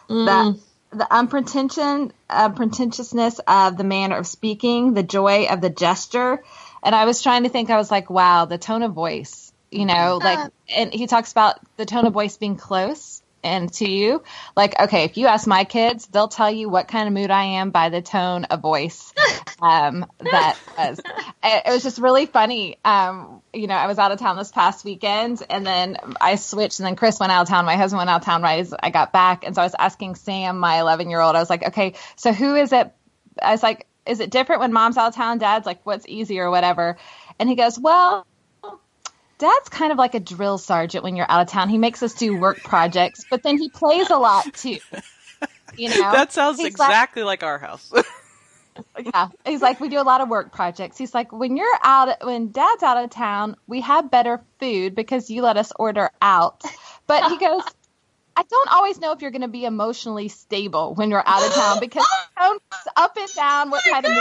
mm. 0.09 0.25
that 0.25 0.59
the 0.97 1.07
unpretension, 1.09 2.11
uh, 2.29 2.49
pretentiousness 2.49 3.39
of 3.47 3.77
the 3.77 3.85
manner 3.85 4.17
of 4.17 4.27
speaking, 4.27 4.95
the 4.95 5.03
joy 5.03 5.45
of 5.45 5.61
the 5.61 5.69
gesture, 5.69 6.43
and 6.83 6.95
I 6.95 7.05
was 7.05 7.21
trying 7.21 7.43
to 7.43 7.49
think, 7.49 7.69
I 7.69 7.77
was 7.77 7.91
like, 7.91 8.09
wow, 8.09 8.45
the 8.45 8.57
tone 8.57 8.83
of 8.83 8.93
voice, 8.93 9.53
you 9.69 9.85
know, 9.85 10.19
like, 10.21 10.51
and 10.75 10.93
he 10.93 11.07
talks 11.07 11.31
about 11.31 11.59
the 11.77 11.85
tone 11.85 12.05
of 12.05 12.13
voice 12.13 12.37
being 12.37 12.57
close 12.57 13.21
and 13.43 13.71
to 13.73 13.89
you. 13.89 14.23
Like, 14.55 14.79
okay, 14.79 15.03
if 15.03 15.17
you 15.17 15.27
ask 15.27 15.47
my 15.47 15.63
kids, 15.63 16.07
they'll 16.07 16.27
tell 16.27 16.51
you 16.51 16.69
what 16.69 16.87
kind 16.87 17.07
of 17.07 17.13
mood 17.13 17.31
I 17.31 17.43
am 17.43 17.71
by 17.71 17.89
the 17.89 18.01
tone 18.01 18.45
of 18.45 18.61
voice. 18.61 19.13
Um, 19.63 20.07
that 20.17 20.57
was, 20.75 20.99
it 21.43 21.67
was 21.67 21.83
just 21.83 21.99
really 21.99 22.25
funny. 22.25 22.79
Um, 22.83 23.43
you 23.53 23.67
know, 23.67 23.75
I 23.75 23.85
was 23.85 23.99
out 23.99 24.11
of 24.11 24.17
town 24.17 24.35
this 24.35 24.51
past 24.51 24.83
weekend 24.83 25.43
and 25.51 25.63
then 25.63 25.97
I 26.19 26.33
switched 26.37 26.79
and 26.79 26.87
then 26.87 26.95
Chris 26.95 27.19
went 27.19 27.31
out 27.31 27.43
of 27.43 27.47
town. 27.47 27.65
My 27.65 27.75
husband 27.75 27.99
went 27.99 28.09
out 28.09 28.21
of 28.21 28.25
town 28.25 28.41
right 28.41 28.59
as 28.59 28.73
I 28.73 28.89
got 28.89 29.13
back. 29.13 29.43
And 29.45 29.53
so 29.53 29.61
I 29.61 29.65
was 29.65 29.75
asking 29.77 30.15
Sam, 30.15 30.57
my 30.57 30.79
11 30.79 31.11
year 31.11 31.19
old, 31.21 31.35
I 31.35 31.39
was 31.39 31.49
like, 31.51 31.67
okay, 31.67 31.93
so 32.15 32.33
who 32.33 32.55
is 32.55 32.73
it? 32.73 32.91
I 33.39 33.51
was 33.51 33.61
like, 33.61 33.85
is 34.11 34.19
it 34.19 34.29
different 34.29 34.59
when 34.59 34.73
mom's 34.73 34.97
out 34.97 35.07
of 35.07 35.15
town, 35.15 35.37
dad's 35.37 35.65
like, 35.65 35.79
what's 35.85 36.05
easier 36.07 36.45
or 36.47 36.51
whatever? 36.51 36.97
And 37.39 37.47
he 37.47 37.55
goes, 37.55 37.79
well, 37.79 38.27
dad's 39.37 39.69
kind 39.69 39.91
of 39.91 39.97
like 39.97 40.13
a 40.13 40.19
drill 40.19 40.57
sergeant 40.57 41.03
when 41.03 41.15
you're 41.15 41.25
out 41.29 41.41
of 41.41 41.47
town. 41.47 41.69
He 41.69 41.77
makes 41.77 42.03
us 42.03 42.13
do 42.13 42.37
work 42.37 42.61
projects, 42.61 43.25
but 43.29 43.41
then 43.41 43.57
he 43.57 43.69
plays 43.69 44.09
a 44.09 44.17
lot 44.17 44.53
too. 44.53 44.77
You 45.75 45.89
know, 45.97 46.11
that 46.11 46.33
sounds 46.33 46.57
He's 46.57 46.67
exactly 46.67 47.23
like, 47.23 47.41
like 47.41 47.49
our 47.49 47.57
house. 47.57 47.91
yeah. 49.03 49.29
He's 49.45 49.61
like, 49.61 49.79
we 49.79 49.87
do 49.87 49.99
a 49.99 50.03
lot 50.03 50.21
of 50.21 50.29
work 50.29 50.51
projects. 50.51 50.97
He's 50.97 51.13
like, 51.13 51.31
when 51.31 51.55
you're 51.55 51.79
out, 51.81 52.23
when 52.25 52.51
dad's 52.51 52.83
out 52.83 53.03
of 53.03 53.09
town, 53.09 53.55
we 53.65 53.81
have 53.81 54.11
better 54.11 54.41
food 54.59 54.93
because 54.93 55.29
you 55.29 55.41
let 55.41 55.57
us 55.57 55.71
order 55.79 56.11
out. 56.21 56.61
But 57.07 57.29
he 57.31 57.37
goes, 57.37 57.63
I 58.35 58.43
don't 58.43 58.69
always 58.71 58.99
know 58.99 59.11
if 59.11 59.21
you're 59.21 59.31
going 59.31 59.41
to 59.41 59.47
be 59.47 59.65
emotionally 59.65 60.27
stable 60.29 60.93
when 60.95 61.09
you're 61.09 61.23
out 61.25 61.45
of 61.45 61.53
town 61.53 61.79
because 61.81 62.05
up 62.95 63.17
and 63.17 63.33
down 63.33 63.69
what 63.69 63.83
oh 63.87 63.91
kind 63.91 64.05
of 64.05 64.17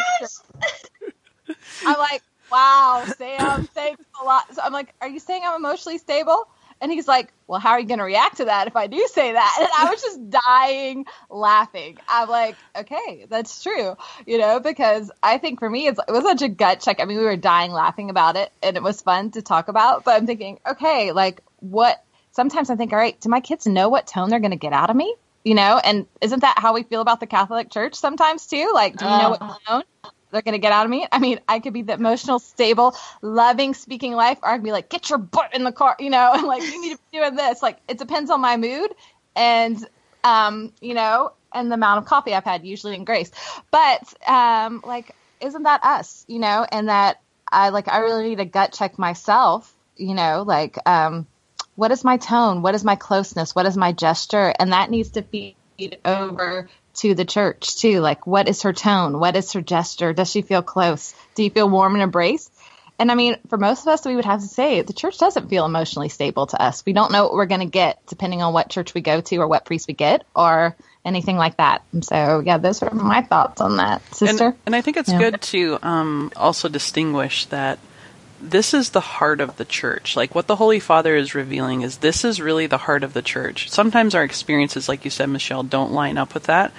I'm 1.87 1.99
like, 1.99 2.23
wow, 2.51 3.05
Sam, 3.17 3.65
thanks 3.75 4.05
a 4.21 4.25
lot. 4.25 4.55
So 4.55 4.63
I'm 4.63 4.73
like, 4.73 4.95
are 5.01 5.09
you 5.09 5.19
saying 5.21 5.43
I'm 5.45 5.57
emotionally 5.57 5.99
stable? 5.99 6.49
And 6.83 6.91
he's 6.91 7.07
like, 7.07 7.31
well, 7.47 7.61
how 7.61 7.73
are 7.73 7.81
you 7.81 7.87
going 7.87 7.99
to 7.99 8.05
react 8.05 8.39
to 8.39 8.47
that 8.47 8.67
if 8.67 8.75
I 8.75 8.87
do 8.87 9.07
say 9.13 9.33
that? 9.33 9.57
And 9.61 9.69
I 9.77 9.91
was 9.91 10.01
just 10.01 10.31
dying 10.31 11.05
laughing. 11.29 11.99
I'm 12.09 12.29
like, 12.29 12.57
okay, 12.75 13.27
that's 13.29 13.63
true, 13.63 13.97
you 14.27 14.39
know, 14.39 14.61
because 14.61 15.11
I 15.23 15.37
think 15.37 15.59
for 15.59 15.69
me, 15.69 15.89
it 15.89 15.99
was 16.09 16.25
such 16.25 16.41
a 16.41 16.49
gut 16.49 16.81
check. 16.81 17.01
I 17.01 17.05
mean, 17.05 17.19
we 17.19 17.25
were 17.25 17.37
dying 17.37 17.73
laughing 17.73 18.09
about 18.09 18.37
it 18.37 18.51
and 18.63 18.79
it 18.79 18.83
was 18.83 19.03
fun 19.03 19.31
to 19.33 19.43
talk 19.43 19.69
about, 19.69 20.05
but 20.05 20.15
I'm 20.17 20.27
thinking, 20.27 20.59
okay, 20.67 21.13
like 21.13 21.43
what 21.59 22.03
sometimes 22.33 22.71
I 22.71 22.77
think, 22.77 22.93
all 22.93 22.99
right, 22.99 23.19
do 23.21 23.29
my 23.29 23.41
kids 23.41 23.67
know 23.67 23.89
what 23.89 24.07
tone 24.07 24.31
they're 24.31 24.41
going 24.41 24.51
to 24.53 24.57
get 24.57 24.73
out 24.73 24.91
of 24.91 24.97
me? 24.97 25.15
You 25.45 25.55
know, 25.55 25.81
and 25.83 26.07
isn't 26.21 26.41
that 26.41 26.59
how 26.59 26.75
we 26.75 26.83
feel 26.83 27.01
about 27.01 27.21
the 27.21 27.27
Catholic 27.27 27.71
Church 27.71 27.95
sometimes 27.95 28.47
too? 28.47 28.71
Like, 28.75 28.97
do 28.97 29.07
we 29.07 29.11
know 29.11 29.31
what 29.31 29.43
uh. 29.43 29.55
tone 29.67 29.83
they're 30.31 30.43
going 30.43 30.53
to 30.53 30.59
get 30.59 30.73
out 30.73 30.85
of 30.85 30.91
me? 30.91 31.07
I 31.11 31.19
mean, 31.19 31.41
I 31.49 31.61
could 31.61 31.73
be 31.73 31.83
the 31.83 31.95
emotional, 31.95 32.39
stable, 32.39 32.95
loving, 33.23 33.75
speaking 33.75 34.13
life, 34.13 34.39
or 34.43 34.51
I 34.51 34.57
could 34.57 34.65
be 34.65 34.73
like, 34.73 34.91
get 34.91 35.09
your 35.09 35.19
butt 35.19 35.55
in 35.55 35.65
the 35.65 35.73
car, 35.73 35.97
you 35.99 36.11
know, 36.11 36.33
and 36.35 36.47
like, 36.47 36.63
you 36.63 36.81
need 36.81 36.93
to 36.93 37.01
be 37.11 37.19
doing 37.19 37.37
this. 37.37 37.63
Like, 37.63 37.79
it 37.89 37.99
depends 37.99 38.31
on 38.31 38.41
my 38.41 38.57
mood 38.57 38.93
and, 39.35 39.89
um, 40.25 40.73
you 40.81 40.95
know, 40.95 41.33
and 41.53 41.71
the 41.71 41.75
amount 41.75 41.99
of 41.99 42.05
coffee 42.05 42.35
I've 42.35 42.45
had, 42.45 42.65
usually 42.65 42.95
in 42.95 43.05
grace. 43.05 43.31
But, 43.71 44.13
um, 44.29 44.83
like, 44.87 45.15
isn't 45.41 45.63
that 45.63 45.83
us, 45.85 46.25
you 46.29 46.39
know, 46.39 46.67
and 46.71 46.89
that 46.89 47.21
I 47.51 47.71
like, 47.71 47.89
I 47.89 47.99
really 47.99 48.29
need 48.29 48.39
to 48.39 48.45
gut 48.45 48.73
check 48.73 48.99
myself, 48.99 49.73
you 49.97 50.15
know, 50.15 50.45
like, 50.47 50.79
um, 50.87 51.27
what 51.81 51.93
is 51.93 52.05
my 52.05 52.19
tone? 52.19 52.61
What 52.61 52.75
is 52.75 52.85
my 52.85 52.95
closeness? 52.95 53.55
What 53.55 53.65
is 53.65 53.75
my 53.75 53.93
gesture? 53.93 54.53
And 54.59 54.73
that 54.73 54.91
needs 54.91 55.13
to 55.13 55.23
feed 55.23 55.57
over 56.05 56.69
to 56.97 57.15
the 57.15 57.25
church 57.25 57.79
too. 57.79 58.01
Like, 58.01 58.27
what 58.27 58.51
is 58.51 58.63
her 58.65 58.75
tone? 58.75 59.19
What 59.19 59.35
is 59.35 59.55
her 59.55 59.63
gesture? 59.63 60.13
Does 60.13 60.31
she 60.31 60.43
feel 60.43 60.61
close? 60.61 61.15
Do 61.35 61.43
you 61.43 61.49
feel 61.49 61.71
warm 61.71 61.95
and 61.95 62.03
embraced? 62.03 62.53
And 62.99 63.11
I 63.11 63.15
mean, 63.15 63.39
for 63.49 63.57
most 63.57 63.81
of 63.81 63.89
us, 63.89 64.05
we 64.05 64.15
would 64.15 64.27
have 64.27 64.43
to 64.43 64.47
say 64.47 64.83
the 64.83 64.93
church 64.93 65.17
doesn't 65.17 65.49
feel 65.49 65.65
emotionally 65.65 66.11
stable 66.11 66.49
to 66.49 66.63
us. 66.63 66.85
We 66.85 66.93
don't 66.93 67.13
know 67.13 67.23
what 67.23 67.33
we're 67.33 67.47
going 67.47 67.63
to 67.63 67.67
get 67.67 68.07
depending 68.09 68.43
on 68.43 68.53
what 68.53 68.69
church 68.69 68.93
we 68.93 69.01
go 69.01 69.23
to 69.23 69.37
or 69.39 69.49
what 69.49 69.65
priest 69.65 69.89
we 69.89 69.95
get 69.95 70.27
or 70.37 70.77
anything 71.03 71.39
like 71.39 71.57
that. 71.57 71.81
And 71.95 72.05
so, 72.05 72.43
yeah, 72.45 72.59
those 72.59 72.83
are 72.83 72.93
my 72.93 73.23
thoughts 73.23 73.63
on 73.63 73.79
that, 73.79 74.03
sister. 74.15 74.49
And, 74.49 74.57
and 74.67 74.77
I 74.77 74.83
think 74.83 74.99
it's 74.99 75.09
yeah. 75.09 75.19
good 75.19 75.41
to 75.41 75.79
um, 75.81 76.31
also 76.37 76.69
distinguish 76.69 77.47
that 77.47 77.79
this 78.41 78.75
is 78.75 78.91
the 78.91 79.01
heart 79.01 79.41
of 79.41 79.57
the 79.57 79.65
church. 79.65 80.17
Like 80.17 80.35
what 80.35 80.47
the 80.47 80.57
Holy 80.57 80.81
Father 80.81 81.15
is 81.17 81.35
revealing 81.35 81.83
is 81.83 81.99
this 81.99 82.25
is 82.25 82.41
really 82.41 82.67
the 82.67 82.79
heart 82.79 83.05
of 83.05 83.13
the 83.13 83.23
church. 83.23 83.71
Sometimes 83.71 84.15
our 84.15 84.25
experiences, 84.25 84.89
like 84.89 85.05
you 85.05 85.11
said, 85.11 85.29
Michelle, 85.29 85.63
don't 85.63 85.93
line 85.93 86.19
up 86.19 86.35
with 86.35 86.45
that. 86.45 86.73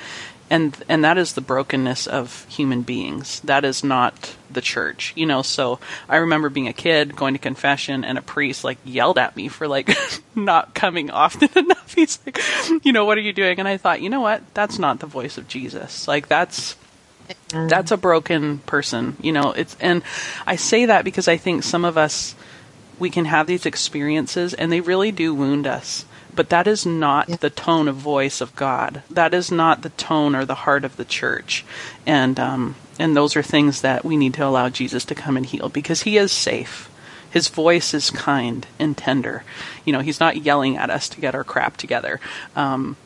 And 0.49 0.75
and 0.89 1.03
that 1.05 1.17
is 1.17 1.33
the 1.33 1.41
brokenness 1.41 2.07
of 2.07 2.45
human 2.49 2.81
beings. 2.81 3.39
That 3.41 3.63
is 3.63 3.85
not 3.85 4.35
the 4.49 4.59
church. 4.59 5.13
You 5.15 5.25
know, 5.25 5.43
so 5.43 5.79
I 6.09 6.17
remember 6.17 6.49
being 6.49 6.67
a 6.67 6.73
kid 6.73 7.15
going 7.15 7.35
to 7.35 7.39
confession 7.39 8.03
and 8.03 8.17
a 8.17 8.21
priest 8.21 8.65
like 8.65 8.77
yelled 8.83 9.17
at 9.17 9.35
me 9.37 9.47
for 9.47 9.67
like 9.67 9.89
not 10.35 10.73
coming 10.73 11.09
often 11.09 11.49
enough. 11.55 11.93
He's 11.93 12.19
like, 12.25 12.39
you 12.83 12.91
know, 12.91 13.05
what 13.05 13.17
are 13.17 13.21
you 13.21 13.33
doing? 13.33 13.59
And 13.59 13.67
I 13.67 13.77
thought, 13.77 14.01
you 14.01 14.09
know 14.09 14.21
what? 14.21 14.41
That's 14.53 14.77
not 14.77 14.99
the 14.99 15.05
voice 15.05 15.37
of 15.37 15.47
Jesus. 15.47 16.05
Like 16.07 16.27
that's 16.27 16.75
that's 17.49 17.91
a 17.91 17.97
broken 17.97 18.59
person, 18.59 19.17
you 19.21 19.31
know. 19.31 19.51
It's 19.51 19.75
and 19.79 20.03
I 20.45 20.55
say 20.55 20.85
that 20.85 21.05
because 21.05 21.27
I 21.27 21.37
think 21.37 21.63
some 21.63 21.85
of 21.85 21.97
us 21.97 22.35
we 22.99 23.09
can 23.09 23.25
have 23.25 23.47
these 23.47 23.65
experiences 23.65 24.53
and 24.53 24.71
they 24.71 24.81
really 24.81 25.11
do 25.11 25.33
wound 25.33 25.67
us. 25.67 26.05
But 26.33 26.49
that 26.49 26.65
is 26.65 26.85
not 26.85 27.27
yeah. 27.27 27.35
the 27.35 27.49
tone 27.49 27.89
of 27.89 27.95
voice 27.97 28.39
of 28.39 28.55
God. 28.55 29.03
That 29.09 29.33
is 29.33 29.51
not 29.51 29.81
the 29.81 29.89
tone 29.89 30.33
or 30.33 30.45
the 30.45 30.55
heart 30.55 30.85
of 30.85 30.95
the 30.95 31.03
church. 31.03 31.65
And 32.05 32.39
um, 32.39 32.75
and 32.99 33.17
those 33.17 33.35
are 33.35 33.43
things 33.43 33.81
that 33.81 34.05
we 34.05 34.15
need 34.15 34.35
to 34.35 34.45
allow 34.45 34.69
Jesus 34.69 35.03
to 35.05 35.15
come 35.15 35.35
and 35.35 35.45
heal 35.45 35.67
because 35.69 36.03
he 36.03 36.17
is 36.17 36.31
safe. 36.31 36.89
His 37.31 37.47
voice 37.47 37.93
is 37.93 38.11
kind 38.11 38.67
and 38.77 38.97
tender. 38.97 39.43
You 39.85 39.93
know, 39.93 39.99
he's 39.99 40.19
not 40.19 40.43
yelling 40.43 40.77
at 40.77 40.89
us 40.89 41.09
to 41.09 41.21
get 41.21 41.33
our 41.33 41.43
crap 41.43 41.77
together. 41.77 42.19
Um, 42.55 42.97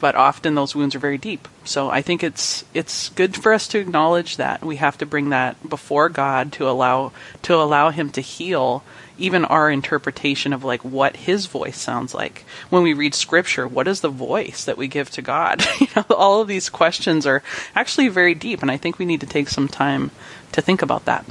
but 0.00 0.14
often 0.14 0.54
those 0.54 0.74
wounds 0.74 0.94
are 0.94 1.00
very 1.00 1.18
deep. 1.18 1.48
So 1.64 1.90
I 1.90 2.02
think 2.02 2.22
it's 2.22 2.64
it's 2.74 3.10
good 3.10 3.36
for 3.36 3.52
us 3.52 3.68
to 3.68 3.78
acknowledge 3.78 4.36
that 4.36 4.64
we 4.64 4.76
have 4.76 4.98
to 4.98 5.06
bring 5.06 5.30
that 5.30 5.68
before 5.68 6.08
God 6.08 6.52
to 6.54 6.68
allow 6.68 7.12
to 7.42 7.54
allow 7.54 7.90
Him 7.90 8.10
to 8.10 8.20
heal 8.20 8.82
even 9.18 9.44
our 9.44 9.70
interpretation 9.70 10.52
of 10.52 10.64
like 10.64 10.84
what 10.84 11.16
His 11.16 11.46
voice 11.46 11.78
sounds 11.78 12.14
like 12.14 12.44
when 12.70 12.82
we 12.82 12.94
read 12.94 13.14
Scripture. 13.14 13.68
What 13.68 13.88
is 13.88 14.00
the 14.00 14.08
voice 14.08 14.64
that 14.64 14.78
we 14.78 14.88
give 14.88 15.10
to 15.10 15.22
God? 15.22 15.64
you 15.80 15.88
know, 15.94 16.04
all 16.10 16.40
of 16.40 16.48
these 16.48 16.68
questions 16.68 17.26
are 17.26 17.42
actually 17.74 18.08
very 18.08 18.34
deep, 18.34 18.62
and 18.62 18.70
I 18.70 18.76
think 18.76 18.98
we 18.98 19.04
need 19.04 19.20
to 19.20 19.26
take 19.26 19.48
some 19.48 19.68
time 19.68 20.10
to 20.52 20.62
think 20.62 20.82
about 20.82 21.04
that. 21.04 21.24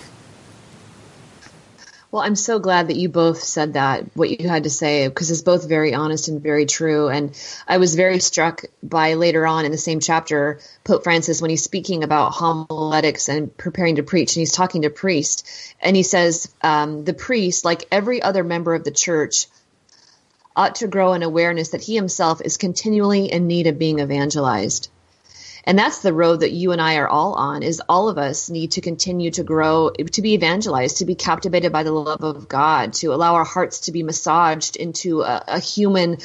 Well, 2.12 2.24
I'm 2.24 2.36
so 2.36 2.58
glad 2.58 2.88
that 2.88 2.96
you 2.96 3.08
both 3.08 3.44
said 3.44 3.74
that, 3.74 4.04
what 4.16 4.32
you 4.32 4.50
had 4.50 4.64
to 4.64 4.70
say, 4.72 5.08
because 5.08 5.30
it's 5.30 5.44
both 5.44 5.70
very 5.70 5.94
honest 5.94 6.28
and 6.28 6.42
very 6.42 6.66
true. 6.66 7.08
And 7.08 7.40
I 7.68 7.78
was 7.78 7.94
very 7.94 8.18
struck 8.20 8.64
by 8.82 9.14
later 9.14 9.46
on 9.46 9.66
in 9.66 9.72
the 9.72 9.78
same 9.78 10.00
chapter, 10.00 10.60
Pope 10.84 11.04
Francis, 11.04 11.40
when 11.40 11.52
he's 11.52 11.64
speaking 11.64 12.04
about 12.04 12.32
homiletics 12.32 13.30
and 13.30 13.56
preparing 13.56 13.98
to 13.98 14.04
preach, 14.04 14.36
and 14.36 14.42
he's 14.42 14.54
talking 14.54 14.82
to 14.82 14.90
priest, 14.90 15.48
and 15.80 15.96
he 15.96 16.02
says, 16.02 16.52
um, 16.64 17.04
the 17.06 17.14
priest, 17.14 17.64
like 17.64 17.88
every 17.92 18.24
other 18.24 18.44
member 18.44 18.74
of 18.74 18.84
the 18.84 18.92
church, 18.92 19.46
ought 20.56 20.76
to 20.76 20.88
grow 20.88 21.14
in 21.14 21.22
awareness 21.22 21.70
that 21.70 21.84
he 21.84 21.96
himself 21.96 22.42
is 22.44 22.58
continually 22.58 23.32
in 23.32 23.46
need 23.46 23.68
of 23.68 23.78
being 23.78 24.00
evangelized 24.00 24.90
and 25.64 25.78
that's 25.78 26.00
the 26.00 26.14
road 26.14 26.42
that 26.42 26.52
you 26.52 26.72
and 26.72 26.82
I 26.82 26.98
are 26.98 27.08
all 27.08 27.34
on 27.34 27.64
is 27.64 27.82
all 27.88 28.10
of 28.10 28.18
us 28.18 28.50
need 28.50 28.72
to 28.72 28.82
continue 28.82 29.32
to 29.32 29.44
grow 29.44 29.90
to 29.90 30.22
be 30.22 30.34
evangelized 30.34 30.98
to 30.98 31.06
be 31.06 31.16
captivated 31.16 31.72
by 31.72 31.84
the 31.84 31.92
love 31.92 32.24
of 32.24 32.48
God 32.48 32.94
to 32.94 33.14
allow 33.14 33.36
our 33.36 33.46
hearts 33.46 33.82
to 33.82 33.92
be 33.92 34.04
massaged 34.04 34.76
into 34.76 35.22
a, 35.22 35.44
a 35.48 35.60
human 35.60 36.18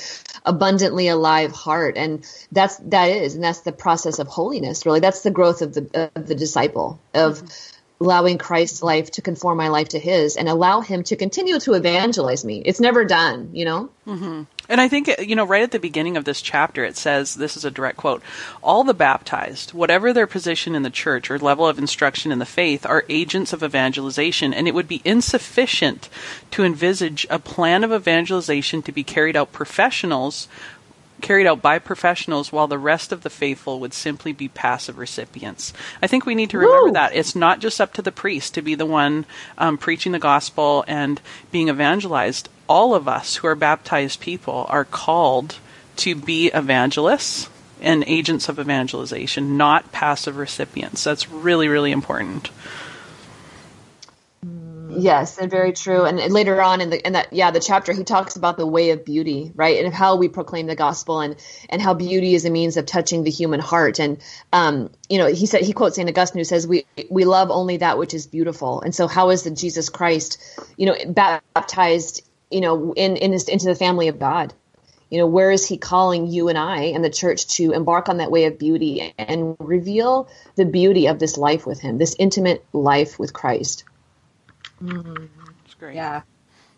abundantly 0.44 1.09
alive 1.09 1.53
heart. 1.53 1.97
And 1.97 2.27
that's 2.53 2.77
that 2.77 3.07
is 3.07 3.35
and 3.35 3.44
that's 3.44 3.61
the 3.61 3.73
process 3.73 4.18
of 4.18 4.29
holiness 4.29 4.87
really. 4.87 5.01
That's 5.01 5.23
the 5.23 5.31
growth 5.31 5.62
of 5.62 5.75
the 5.75 6.11
of 6.14 6.27
the 6.27 6.35
disciple 6.35 7.01
of 7.12 7.38
mm-hmm 7.38 7.70
allowing 8.05 8.38
Christ's 8.38 8.83
life 8.83 9.11
to 9.12 9.23
conform 9.23 9.57
my 9.57 9.69
life 9.69 9.88
to 9.90 9.99
His 9.99 10.37
and 10.37 10.49
allow 10.49 10.81
Him 10.81 11.03
to 11.05 11.17
continue 11.17 11.59
to 11.61 11.73
evangelize 11.73 12.45
me. 12.45 12.62
It's 12.64 12.81
never 12.81 13.05
done, 13.05 13.51
you 13.55 13.64
know? 13.64 13.90
Mm-hmm. 14.07 14.43
And 14.69 14.81
I 14.81 14.88
think, 14.88 15.11
you 15.19 15.37
know, 15.37 15.45
right 15.45 15.62
at 15.62 15.73
the 15.73 15.79
beginning 15.79 16.17
of 16.17 16.25
this 16.25 16.40
chapter, 16.40 16.85
it 16.85 16.97
says 16.97 17.35
this 17.35 17.57
is 17.57 17.64
a 17.64 17.71
direct 17.71 17.99
quote 17.99 18.23
all 18.62 18.85
the 18.85 18.95
baptized, 18.95 19.73
whatever 19.73 20.12
their 20.12 20.27
position 20.27 20.75
in 20.75 20.83
the 20.83 20.90
church 20.90 21.31
or 21.31 21.38
level 21.38 21.67
of 21.67 21.79
instruction 21.79 22.33
in 22.33 22.38
the 22.38 22.47
faith, 22.47 22.87
are 22.87 23.05
agents 23.09 23.53
of 23.53 23.62
evangelization, 23.62 24.55
and 24.55 24.69
it 24.69 24.75
would 24.75 24.88
be 24.88 25.03
insufficient 25.05 26.09
to 26.51 26.64
envisage 26.64 27.27
a 27.29 27.38
plan 27.38 27.85
of 27.85 27.93
evangelization 27.93 28.83
to 28.83 28.93
be 28.93 29.05
carried 29.05 29.37
out 29.37 29.53
professionals 29.53 30.49
carried 31.25 31.47
out 31.47 31.63
by 31.63 31.79
professionals 31.79 32.53
while 32.53 32.69
the 32.69 32.79
rest 32.79 33.11
of 33.11 33.23
the 33.23 33.31
faithful 33.31 33.81
would 33.81 33.95
simply 33.95 34.31
be 34.31 34.47
passive 34.47 34.99
recipients. 34.99 35.73
I 36.03 36.07
think 36.07 36.27
we 36.27 36.35
need 36.35 36.51
to 36.51 36.59
remember 36.59 36.89
Woo! 36.89 36.93
that. 36.93 37.15
It's 37.15 37.35
not 37.35 37.61
just 37.61 37.81
up 37.81 37.95
to 37.95 38.03
the 38.03 38.13
priest 38.13 38.53
to 38.55 38.63
be 38.63 38.75
the 38.75 38.85
one 38.85 39.25
um, 39.57 39.79
preaching 39.79 40.13
the 40.13 40.19
gospel 40.19 40.85
and 40.87 41.23
being 41.51 41.71
evangelized. 41.71 42.51
All 42.69 42.95
of 42.95 43.09
us 43.09 43.37
who 43.37 43.49
are 43.49 43.55
baptized 43.55 44.21
people 44.21 44.67
are 44.69 44.85
called 44.85 45.57
to 45.97 46.15
be 46.15 46.49
evangelists 46.49 47.49
and 47.81 48.05
agents 48.07 48.51
of 48.51 48.61
evangelization, 48.61 49.57
not 49.57 49.93
passive 49.93 50.37
recipients. 50.37 51.05
That's 51.05 51.31
really, 51.31 51.69
really 51.69 51.91
important. 51.91 52.51
Yes, 54.96 55.38
and 55.38 55.50
very 55.50 55.72
true. 55.72 56.04
And 56.04 56.18
later 56.33 56.61
on 56.62 56.80
in 56.80 56.90
the 56.90 57.07
in 57.07 57.14
that 57.14 57.33
yeah 57.33 57.50
the 57.50 57.61
chapter 57.61 57.92
he 57.92 58.04
talks 58.04 58.37
about 58.37 58.57
the 58.57 58.66
way 58.66 58.90
of 58.90 59.04
beauty, 59.04 59.52
right, 59.54 59.85
and 59.85 59.92
how 59.92 60.16
we 60.16 60.28
proclaim 60.28 60.66
the 60.66 60.76
gospel 60.76 61.20
and 61.20 61.37
and 61.68 61.80
how 61.80 61.94
beauty 61.94 62.35
is 62.35 62.44
a 62.44 62.50
means 62.50 62.76
of 62.76 62.87
touching 62.87 63.24
the 63.24 63.30
human 63.30 63.61
heart. 63.61 63.98
And 63.98 64.22
um, 64.52 64.90
you 65.09 65.18
know, 65.18 65.26
he 65.26 65.46
said 65.46 65.62
he 65.62 65.72
quotes 65.72 65.96
Saint 65.96 66.09
Augustine 66.09 66.40
who 66.40 66.44
says 66.44 66.66
we 66.66 66.87
we 67.11 67.24
love 67.24 67.50
only 67.50 67.78
that 67.78 67.98
which 67.98 68.14
is 68.14 68.26
beautiful. 68.26 68.80
And 68.80 68.94
so 68.94 69.07
how 69.07 69.30
is 69.30 69.42
the 69.42 69.50
Jesus 69.50 69.88
Christ, 69.88 70.38
you 70.76 70.87
know, 70.87 70.96
baptized, 71.09 72.22
you 72.50 72.61
know, 72.61 72.92
in 72.94 73.16
in 73.16 73.33
his, 73.33 73.48
into 73.48 73.66
the 73.66 73.74
family 73.74 74.09
of 74.09 74.18
God? 74.18 74.54
You 75.11 75.18
know, 75.18 75.26
where 75.26 75.50
is 75.52 75.66
he 75.66 75.76
calling 75.76 76.26
you 76.26 76.48
and 76.48 76.59
I 76.59 76.87
and 76.87 77.04
the 77.04 77.11
church 77.11 77.46
to 77.59 77.72
embark 77.72 78.09
on 78.09 78.16
that 78.16 78.33
way 78.33 78.46
of 78.46 78.59
beauty 78.59 79.14
and 79.16 79.54
reveal 79.61 80.28
the 80.57 80.64
beauty 80.64 81.07
of 81.07 81.18
this 81.18 81.37
life 81.38 81.66
with 81.66 81.80
him, 81.80 81.98
this 81.98 82.16
intimate 82.18 82.64
life 82.72 83.18
with 83.18 83.33
Christ? 83.33 83.85
Mm-hmm. 84.85 85.25
It's 85.64 85.75
great. 85.75 85.97
Yeah. 85.97 86.23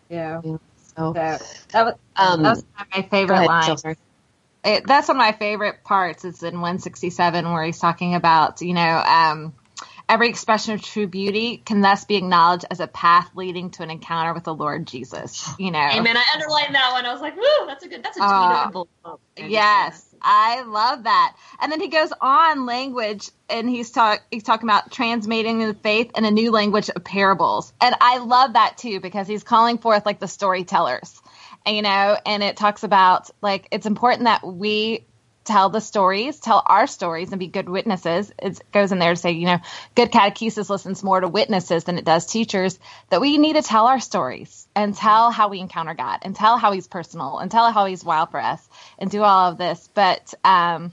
Yeah. 0.09 0.41
yeah. 0.43 0.57
So, 0.95 1.13
so, 1.13 1.45
that 1.73 1.85
was, 1.85 1.93
um, 2.15 2.43
that 2.43 2.49
was 2.51 2.65
my 2.95 3.01
favorite 3.03 3.45
line. 3.45 3.77
It, 4.63 4.87
that's 4.87 5.07
one 5.07 5.17
of 5.17 5.19
my 5.19 5.33
favorite 5.33 5.83
parts. 5.83 6.25
It's 6.25 6.43
in 6.43 6.55
167 6.55 7.51
where 7.51 7.63
he's 7.63 7.79
talking 7.79 8.15
about, 8.15 8.61
you 8.61 8.73
know, 8.73 8.97
um, 8.97 9.53
every 10.09 10.29
expression 10.29 10.73
of 10.73 10.81
true 10.81 11.07
beauty 11.07 11.57
can 11.57 11.81
thus 11.81 12.05
be 12.05 12.15
acknowledged 12.15 12.65
as 12.71 12.79
a 12.79 12.87
path 12.87 13.29
leading 13.35 13.71
to 13.71 13.83
an 13.83 13.91
encounter 13.91 14.33
with 14.33 14.43
the 14.43 14.53
Lord 14.53 14.87
Jesus. 14.87 15.49
You 15.59 15.71
know. 15.71 15.79
Amen. 15.79 16.17
I 16.17 16.23
underlined 16.33 16.75
that 16.75 16.91
one. 16.91 17.05
I 17.05 17.13
was 17.13 17.21
like, 17.21 17.35
"Woo, 17.35 17.67
that's 17.67 17.85
a 17.85 17.87
good. 17.87 18.03
That's 18.03 18.17
a 18.17 18.23
uh, 18.23 18.71
Yes, 19.37 20.06
I 20.21 20.63
love 20.63 21.03
that. 21.03 21.35
And 21.59 21.71
then 21.71 21.79
he 21.79 21.87
goes 21.87 22.11
on 22.21 22.65
language 22.65 23.29
and 23.49 23.69
he's 23.69 23.91
talk 23.91 24.21
he's 24.31 24.43
talking 24.43 24.67
about 24.67 24.91
transmitting 24.91 25.59
the 25.59 25.73
faith 25.73 26.11
in 26.15 26.25
a 26.25 26.31
new 26.31 26.51
language 26.51 26.89
of 26.89 27.03
parables. 27.03 27.73
And 27.81 27.95
I 27.99 28.17
love 28.19 28.53
that 28.53 28.77
too 28.77 28.99
because 28.99 29.27
he's 29.27 29.43
calling 29.43 29.77
forth 29.77 30.05
like 30.05 30.19
the 30.19 30.27
storytellers. 30.27 31.21
You 31.65 31.81
know, 31.81 32.17
and 32.25 32.43
it 32.43 32.55
talks 32.55 32.83
about 32.83 33.29
like 33.41 33.67
it's 33.71 33.85
important 33.85 34.25
that 34.25 34.45
we 34.45 35.05
tell 35.47 35.69
the 35.69 35.81
stories, 35.81 36.39
tell 36.39 36.61
our 36.65 36.85
stories, 36.85 37.31
and 37.31 37.39
be 37.39 37.47
good 37.47 37.69
witnesses. 37.69 38.31
It 38.37 38.61
goes 38.71 38.91
in 38.91 38.99
there 38.99 39.13
to 39.13 39.19
say, 39.19 39.31
you 39.31 39.45
know, 39.45 39.59
good 39.95 40.11
catechesis 40.11 40.69
listens 40.69 41.03
more 41.03 41.19
to 41.19 41.27
witnesses 41.27 41.85
than 41.85 41.97
it 41.97 42.05
does 42.05 42.25
teachers, 42.25 42.77
that 43.09 43.21
we 43.21 43.37
need 43.37 43.53
to 43.53 43.61
tell 43.61 43.87
our 43.87 43.99
stories 43.99 44.67
and 44.75 44.93
tell 44.93 45.31
how 45.31 45.47
we 45.47 45.59
encounter 45.59 45.93
God 45.93 46.19
and 46.21 46.35
tell 46.35 46.57
how 46.57 46.71
he's 46.71 46.87
personal 46.87 47.39
and 47.39 47.49
tell 47.49 47.71
how 47.71 47.85
he's 47.85 48.03
wild 48.03 48.31
for 48.31 48.39
us 48.39 48.67
and 48.99 49.09
do 49.09 49.23
all 49.23 49.51
of 49.51 49.57
this. 49.57 49.89
But, 49.93 50.33
um, 50.43 50.91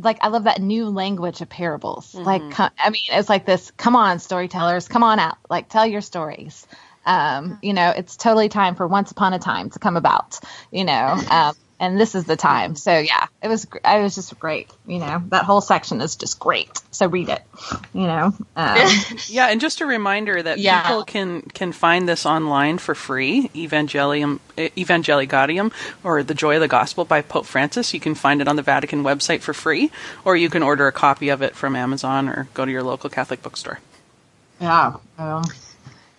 like 0.00 0.18
I 0.20 0.28
love 0.28 0.44
that 0.44 0.60
new 0.60 0.90
language 0.90 1.40
of 1.40 1.48
parables. 1.48 2.12
Mm-hmm. 2.12 2.24
Like, 2.24 2.72
I 2.78 2.90
mean, 2.90 3.02
it's 3.10 3.28
like 3.28 3.46
this. 3.46 3.72
Come 3.72 3.96
on, 3.96 4.20
storytellers, 4.20 4.86
come 4.86 5.02
on 5.02 5.18
out. 5.18 5.38
Like, 5.50 5.68
tell 5.68 5.86
your 5.86 6.02
stories. 6.02 6.66
Um, 7.04 7.58
you 7.62 7.72
know, 7.72 7.90
it's 7.90 8.16
totally 8.16 8.48
time 8.48 8.74
for 8.74 8.86
once 8.86 9.10
upon 9.10 9.32
a 9.32 9.38
time 9.38 9.70
to 9.70 9.78
come 9.78 9.96
about. 9.96 10.38
You 10.70 10.84
know, 10.84 11.18
um, 11.30 11.54
and 11.80 12.00
this 12.00 12.14
is 12.14 12.24
the 12.24 12.36
time. 12.36 12.74
So 12.74 12.98
yeah, 12.98 13.26
it 13.42 13.48
was 13.48 13.64
it 13.64 14.02
was 14.02 14.14
just 14.14 14.38
great. 14.38 14.70
You 14.86 14.98
know, 14.98 15.22
that 15.28 15.44
whole 15.44 15.60
section 15.60 16.00
is 16.00 16.16
just 16.16 16.38
great. 16.38 16.70
So 16.90 17.06
read 17.06 17.28
it. 17.28 17.42
You 17.92 18.06
know. 18.06 18.34
Um, 18.56 18.88
yeah, 19.26 19.46
and 19.50 19.60
just 19.60 19.80
a 19.80 19.86
reminder 19.86 20.42
that 20.42 20.58
yeah. 20.58 20.82
people 20.82 21.04
can 21.04 21.42
can 21.42 21.72
find 21.72 22.08
this 22.08 22.26
online 22.26 22.78
for 22.78 22.94
free. 22.94 23.48
Evangelium 23.54 24.40
Evangeligaudium 24.56 25.72
or 26.02 26.22
The 26.22 26.34
Joy 26.34 26.56
of 26.56 26.60
the 26.60 26.68
Gospel 26.68 27.04
by 27.04 27.22
Pope 27.22 27.46
Francis. 27.46 27.94
You 27.94 28.00
can 28.00 28.14
find 28.14 28.40
it 28.40 28.48
on 28.48 28.56
the 28.56 28.62
Vatican 28.62 29.04
website 29.04 29.40
for 29.40 29.54
free, 29.54 29.90
or 30.24 30.36
you 30.36 30.50
can 30.50 30.62
order 30.62 30.86
a 30.86 30.92
copy 30.92 31.28
of 31.28 31.42
it 31.42 31.54
from 31.54 31.76
Amazon 31.76 32.28
or 32.28 32.48
go 32.54 32.64
to 32.64 32.70
your 32.70 32.82
local 32.82 33.08
Catholic 33.08 33.42
bookstore. 33.42 33.80
Yeah. 34.60 34.94
Um, 35.16 35.44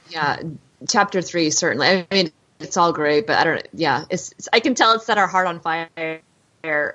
yeah. 0.10 0.41
Chapter 0.88 1.22
three, 1.22 1.50
certainly. 1.50 1.88
I 1.88 2.08
mean, 2.10 2.32
it's 2.60 2.78
all 2.78 2.93
great, 2.93 3.28
but 3.28 3.38
I 3.38 3.43
don't. 3.43 3.67
Yeah, 3.74 4.06
it's, 4.10 4.32
it's 4.34 4.50
I 4.54 4.60
can 4.60 4.76
tell 4.76 4.93
it 4.93 5.02
set 5.02 5.17
our 5.17 5.28
heart 5.28 5.48
on 5.48 5.60
fire. 5.60 5.89
yeah. 6.63 6.93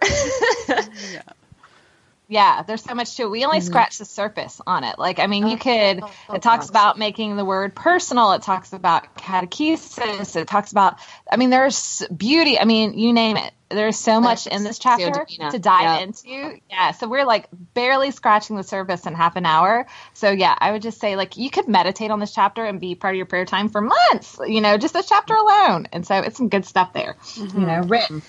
Yeah, 2.27 2.63
there's 2.63 2.83
so 2.83 2.95
much 2.95 3.17
to 3.17 3.25
it. 3.25 3.31
We 3.31 3.45
only 3.45 3.59
mm-hmm. 3.59 3.67
scratch 3.67 3.99
the 3.99 4.07
surface 4.07 4.61
on 4.67 4.83
it. 4.85 4.99
Like, 4.99 5.19
I 5.19 5.27
mean, 5.27 5.47
you 5.47 5.59
could, 5.59 6.03
it 6.33 6.43
talks 6.43 6.71
about 6.71 6.99
making 6.99 7.37
the 7.37 7.45
word 7.45 7.75
personal. 7.75 8.33
It 8.33 8.43
talks 8.43 8.73
about 8.73 9.15
catechesis. 9.17 10.35
It 10.35 10.49
talks 10.49 10.73
about, 10.73 10.99
I 11.31 11.37
mean, 11.37 11.51
there's 11.51 12.03
beauty. 12.17 12.59
I 12.59 12.65
mean, 12.65 12.99
you 12.99 13.13
name 13.13 13.37
it. 13.37 13.53
There's 13.69 13.99
so 13.99 14.21
much 14.21 14.47
in 14.47 14.63
this 14.63 14.79
chapter 14.79 15.27
to 15.51 15.59
dive 15.59 15.83
yeah. 15.83 15.99
into. 15.99 16.61
Yeah. 16.71 16.93
So 16.93 17.09
we're 17.09 17.25
like 17.25 17.47
barely 17.53 18.11
scratching 18.11 18.57
the 18.57 18.63
surface 18.63 19.05
in 19.07 19.15
half 19.15 19.37
an 19.37 19.45
hour. 19.45 19.87
So 20.15 20.31
yeah, 20.31 20.57
I 20.57 20.73
would 20.73 20.83
just 20.83 21.01
say 21.01 21.17
like 21.17 21.37
you 21.37 21.51
could 21.51 21.69
meditate 21.69 22.11
on 22.11 22.21
this 22.21 22.33
chapter 22.33 22.65
and 22.65 22.81
be 22.81 22.95
part 22.95 23.15
of 23.15 23.17
your 23.17 23.27
prayer 23.27 23.45
time 23.45 23.69
for 23.69 23.81
months, 23.81 24.39
you 24.47 24.61
know, 24.61 24.79
just 24.79 24.95
this 24.95 25.09
chapter 25.09 25.35
alone. 25.35 25.89
And 25.93 26.07
so 26.07 26.15
it's 26.17 26.37
some 26.37 26.49
good 26.49 26.65
stuff 26.65 26.93
there, 26.93 27.17
mm-hmm. 27.21 27.61
you 27.61 27.67
know, 27.67 27.81
written. 27.81 28.23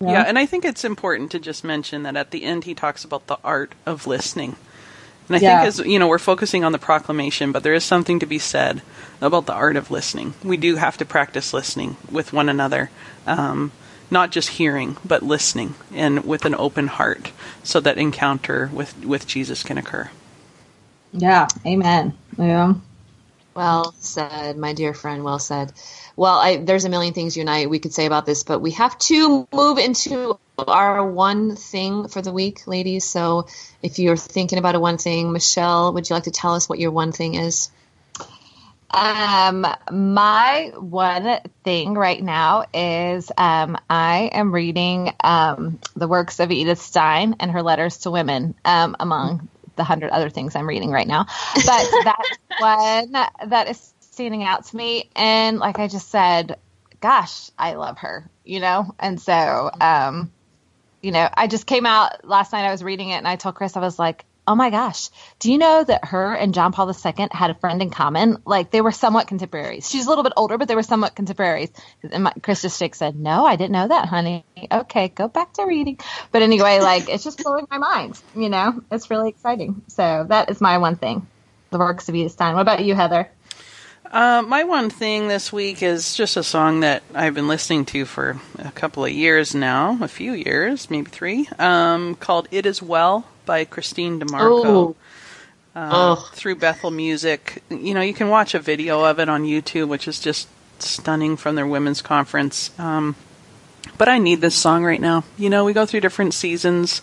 Yeah. 0.00 0.10
yeah, 0.10 0.22
and 0.22 0.38
I 0.38 0.46
think 0.46 0.64
it's 0.64 0.84
important 0.84 1.30
to 1.32 1.38
just 1.38 1.64
mention 1.64 2.02
that 2.02 2.16
at 2.16 2.30
the 2.30 2.44
end 2.44 2.64
he 2.64 2.74
talks 2.74 3.04
about 3.04 3.26
the 3.26 3.38
art 3.42 3.74
of 3.86 4.06
listening. 4.06 4.56
And 5.28 5.36
I 5.36 5.40
yeah. 5.40 5.58
think 5.62 5.68
as 5.68 5.78
you 5.86 5.98
know, 5.98 6.08
we're 6.08 6.18
focusing 6.18 6.64
on 6.64 6.72
the 6.72 6.78
proclamation, 6.78 7.50
but 7.50 7.62
there 7.62 7.74
is 7.74 7.84
something 7.84 8.18
to 8.20 8.26
be 8.26 8.38
said 8.38 8.82
about 9.20 9.46
the 9.46 9.54
art 9.54 9.76
of 9.76 9.90
listening. 9.90 10.34
We 10.44 10.56
do 10.56 10.76
have 10.76 10.98
to 10.98 11.04
practice 11.04 11.52
listening 11.52 11.96
with 12.10 12.32
one 12.32 12.48
another. 12.48 12.90
Um, 13.26 13.72
not 14.10 14.30
just 14.30 14.50
hearing, 14.50 14.96
but 15.04 15.22
listening 15.22 15.74
and 15.92 16.24
with 16.24 16.44
an 16.44 16.54
open 16.54 16.86
heart 16.86 17.32
so 17.62 17.80
that 17.80 17.98
encounter 17.98 18.70
with, 18.72 19.04
with 19.04 19.26
Jesus 19.26 19.62
can 19.62 19.78
occur. 19.78 20.10
Yeah, 21.12 21.48
amen. 21.66 22.16
Yeah. 22.38 22.74
Well 23.54 23.94
said, 23.98 24.58
my 24.58 24.74
dear 24.74 24.94
friend. 24.94 25.24
Well 25.24 25.38
said. 25.38 25.72
Well, 26.16 26.38
I, 26.38 26.56
there's 26.56 26.86
a 26.86 26.88
million 26.88 27.12
things 27.12 27.36
you 27.36 27.42
and 27.42 27.50
I 27.50 27.66
we 27.66 27.78
could 27.78 27.92
say 27.92 28.06
about 28.06 28.24
this, 28.24 28.42
but 28.42 28.60
we 28.60 28.72
have 28.72 28.96
to 28.98 29.46
move 29.52 29.78
into 29.78 30.38
our 30.58 31.06
one 31.06 31.56
thing 31.56 32.08
for 32.08 32.22
the 32.22 32.32
week, 32.32 32.66
ladies. 32.66 33.04
So, 33.04 33.46
if 33.82 33.98
you're 33.98 34.16
thinking 34.16 34.58
about 34.58 34.74
a 34.74 34.80
one 34.80 34.96
thing, 34.96 35.32
Michelle, 35.32 35.92
would 35.92 36.08
you 36.08 36.14
like 36.14 36.24
to 36.24 36.30
tell 36.30 36.54
us 36.54 36.68
what 36.68 36.78
your 36.78 36.90
one 36.90 37.12
thing 37.12 37.34
is? 37.34 37.70
Um, 38.90 39.66
my 39.90 40.72
one 40.78 41.40
thing 41.64 41.94
right 41.94 42.22
now 42.22 42.64
is 42.72 43.30
um, 43.36 43.76
I 43.90 44.30
am 44.32 44.54
reading 44.54 45.12
um, 45.22 45.78
the 45.94 46.08
works 46.08 46.40
of 46.40 46.50
Edith 46.50 46.80
Stein 46.80 47.36
and 47.40 47.50
her 47.50 47.62
letters 47.62 47.98
to 47.98 48.10
women, 48.10 48.54
um, 48.64 48.96
among 48.98 49.48
the 49.76 49.84
hundred 49.84 50.10
other 50.10 50.30
things 50.30 50.56
I'm 50.56 50.66
reading 50.66 50.90
right 50.90 51.06
now. 51.06 51.26
But 51.54 51.86
that's 52.02 52.38
one 52.56 53.12
that 53.12 53.68
is 53.68 53.92
standing 54.16 54.44
out 54.44 54.64
to 54.64 54.76
me. 54.76 55.10
And 55.14 55.58
like 55.58 55.78
I 55.78 55.88
just 55.88 56.08
said, 56.08 56.58
gosh, 57.02 57.50
I 57.58 57.74
love 57.74 57.98
her, 57.98 58.28
you 58.44 58.60
know? 58.60 58.94
And 58.98 59.20
so, 59.20 59.70
um, 59.78 60.32
you 61.02 61.12
know, 61.12 61.28
I 61.32 61.48
just 61.48 61.66
came 61.66 61.84
out 61.84 62.26
last 62.26 62.50
night. 62.50 62.66
I 62.66 62.70
was 62.70 62.82
reading 62.82 63.10
it 63.10 63.16
and 63.16 63.28
I 63.28 63.36
told 63.36 63.56
Chris, 63.56 63.76
I 63.76 63.80
was 63.80 63.98
like, 63.98 64.24
oh 64.46 64.54
my 64.54 64.70
gosh, 64.70 65.10
do 65.38 65.52
you 65.52 65.58
know 65.58 65.84
that 65.84 66.06
her 66.06 66.32
and 66.32 66.54
John 66.54 66.72
Paul 66.72 66.88
II 66.88 67.28
had 67.30 67.50
a 67.50 67.54
friend 67.56 67.82
in 67.82 67.90
common? 67.90 68.38
Like 68.46 68.70
they 68.70 68.80
were 68.80 68.90
somewhat 68.90 69.26
contemporaries. 69.26 69.90
She's 69.90 70.06
a 70.06 70.08
little 70.08 70.24
bit 70.24 70.32
older, 70.34 70.56
but 70.56 70.66
they 70.66 70.76
were 70.76 70.82
somewhat 70.82 71.14
contemporaries. 71.14 71.70
And 72.10 72.24
my, 72.24 72.32
Chris 72.42 72.62
just 72.62 72.78
said, 72.78 73.16
no, 73.16 73.44
I 73.44 73.56
didn't 73.56 73.72
know 73.72 73.88
that, 73.88 74.08
honey. 74.08 74.46
Okay, 74.72 75.08
go 75.08 75.28
back 75.28 75.52
to 75.54 75.64
reading. 75.64 75.98
But 76.32 76.40
anyway, 76.40 76.80
like 76.80 77.10
it's 77.10 77.24
just 77.24 77.42
blowing 77.42 77.66
my 77.70 77.76
mind, 77.78 78.18
you 78.34 78.48
know, 78.48 78.82
it's 78.90 79.10
really 79.10 79.28
exciting. 79.28 79.82
So 79.88 80.24
that 80.28 80.48
is 80.48 80.58
my 80.58 80.78
one 80.78 80.96
thing, 80.96 81.26
the 81.68 81.78
works 81.78 82.08
of 82.08 82.14
Edith 82.14 82.32
Stein. 82.32 82.54
What 82.54 82.62
about 82.62 82.82
you, 82.82 82.94
Heather? 82.94 83.30
Uh, 84.10 84.42
my 84.46 84.64
one 84.64 84.90
thing 84.90 85.28
this 85.28 85.52
week 85.52 85.82
is 85.82 86.14
just 86.14 86.36
a 86.36 86.42
song 86.42 86.80
that 86.80 87.02
I've 87.14 87.34
been 87.34 87.48
listening 87.48 87.84
to 87.86 88.04
for 88.04 88.38
a 88.58 88.70
couple 88.70 89.04
of 89.04 89.10
years 89.10 89.54
now, 89.54 89.98
a 90.00 90.08
few 90.08 90.32
years, 90.32 90.88
maybe 90.90 91.10
three, 91.10 91.48
um, 91.58 92.14
called 92.14 92.48
It 92.50 92.66
Is 92.66 92.80
Well 92.80 93.26
by 93.44 93.64
Kristene 93.64 94.20
DiMarco. 94.20 94.64
Oh. 94.64 94.96
Uh, 95.74 96.16
through 96.32 96.54
Bethel 96.56 96.90
Music. 96.90 97.62
You 97.68 97.92
know, 97.92 98.00
you 98.00 98.14
can 98.14 98.30
watch 98.30 98.54
a 98.54 98.58
video 98.58 99.04
of 99.04 99.18
it 99.18 99.28
on 99.28 99.44
YouTube, 99.44 99.88
which 99.88 100.08
is 100.08 100.18
just 100.18 100.48
stunning 100.78 101.36
from 101.36 101.54
their 101.54 101.66
women's 101.66 102.00
conference. 102.00 102.70
Um, 102.78 103.14
but 103.98 104.08
I 104.08 104.16
need 104.16 104.40
this 104.40 104.54
song 104.54 104.84
right 104.84 105.00
now. 105.00 105.24
You 105.36 105.50
know, 105.50 105.66
we 105.66 105.74
go 105.74 105.84
through 105.84 106.00
different 106.00 106.32
seasons 106.32 107.02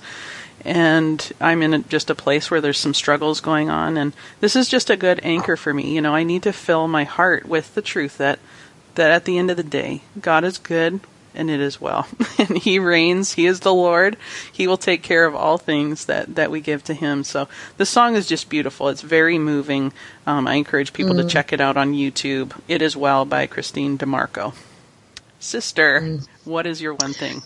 and 0.66 1.32
I'm 1.42 1.62
in 1.62 1.74
a, 1.74 1.80
just 1.80 2.10
a 2.10 2.16
place 2.16 2.50
where 2.50 2.62
there's 2.62 2.80
some 2.80 2.94
struggles 2.94 3.42
going 3.42 3.70
on, 3.70 3.98
and 3.98 4.14
this 4.40 4.56
is 4.56 4.70
just 4.70 4.90
a 4.90 4.98
good 4.98 5.20
anchor 5.24 5.58
for 5.58 5.74
me. 5.74 5.94
You 5.94 6.02
know, 6.02 6.16
I 6.16 6.24
need 6.24 6.44
to 6.44 6.54
fill 6.54 6.88
my 6.88 7.04
heart 7.04 7.46
with 7.46 7.76
the 7.76 7.82
truth 7.82 8.18
that 8.18 8.40
that 8.96 9.12
at 9.12 9.26
the 9.26 9.38
end 9.38 9.50
of 9.50 9.58
the 9.58 9.64
day, 9.64 10.04
God 10.22 10.44
is 10.44 10.58
good 10.58 11.00
and 11.36 11.50
it 11.50 11.60
is 11.60 11.82
well, 11.82 12.08
and 12.38 12.58
He 12.58 12.80
reigns. 12.80 13.34
He 13.34 13.46
is 13.46 13.62
the 13.62 13.74
Lord. 13.74 14.18
He 14.52 14.68
will 14.68 14.78
take 14.78 15.02
care 15.02 15.26
of 15.26 15.36
all 15.36 15.58
things 15.58 16.06
that 16.06 16.36
that 16.36 16.52
we 16.52 16.62
give 16.62 16.84
to 16.86 16.94
Him. 16.94 17.24
So 17.24 17.48
the 17.78 17.86
song 17.86 18.16
is 18.16 18.28
just 18.28 18.50
beautiful. 18.50 18.90
It's 18.90 19.02
very 19.02 19.38
moving. 19.38 19.92
Um, 20.26 20.48
I 20.48 20.56
encourage 20.56 20.94
people 20.94 21.14
mm. 21.14 21.22
to 21.24 21.28
check 21.28 21.52
it 21.52 21.62
out 21.62 21.78
on 21.78 21.94
YouTube. 21.94 22.54
It 22.68 22.82
is 22.82 22.96
well 22.96 23.26
by 23.26 23.48
Kristene 23.48 23.98
DiMarco. 23.98 24.54
Sister, 25.40 26.00
mm. 26.02 26.28
what 26.46 26.66
is 26.66 26.82
your 26.82 26.94
one 26.94 27.14
thing? 27.14 27.42